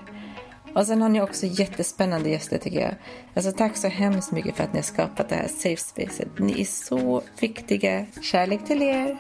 [0.75, 2.93] Och sen har ni också jättespännande gäster tycker jag.
[3.39, 6.39] Alltså tack så hemskt mycket för att ni har skapat det här safe spacet.
[6.39, 8.05] Ni är så viktiga.
[8.21, 9.17] Kärlek till er!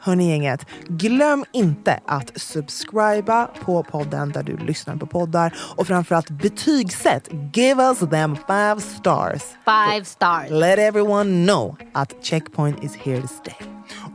[0.00, 6.30] Hörni gänget, glöm inte att subscriba på podden där du lyssnar på poddar och framförallt
[6.30, 7.28] betygsätt.
[7.54, 9.42] Give us them five stars.
[9.64, 10.50] Five stars.
[10.50, 13.66] Let everyone know att Checkpoint is here to stay.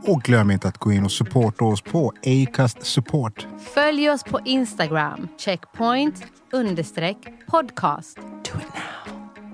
[0.06, 3.46] Och glöm inte att gå in och supporta oss på Acast Support.
[3.74, 5.28] Följ oss på Instagram.
[5.38, 8.16] Checkpoint understreck podcast.
[8.16, 8.97] Do it now.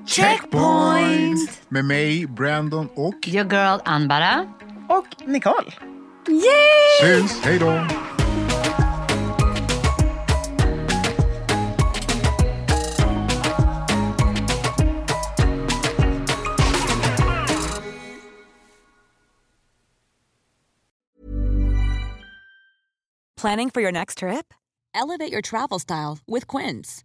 [0.07, 1.63] Checkpoint!
[1.69, 3.29] Med mig, Brandon och...
[3.29, 4.47] Your girl Anbara.
[4.89, 5.73] Och Nicole.
[7.03, 7.41] Syns.
[7.43, 7.87] Hej då.
[23.37, 24.55] Planning for your next trip?
[24.95, 27.05] Elevate your travel style with Quince.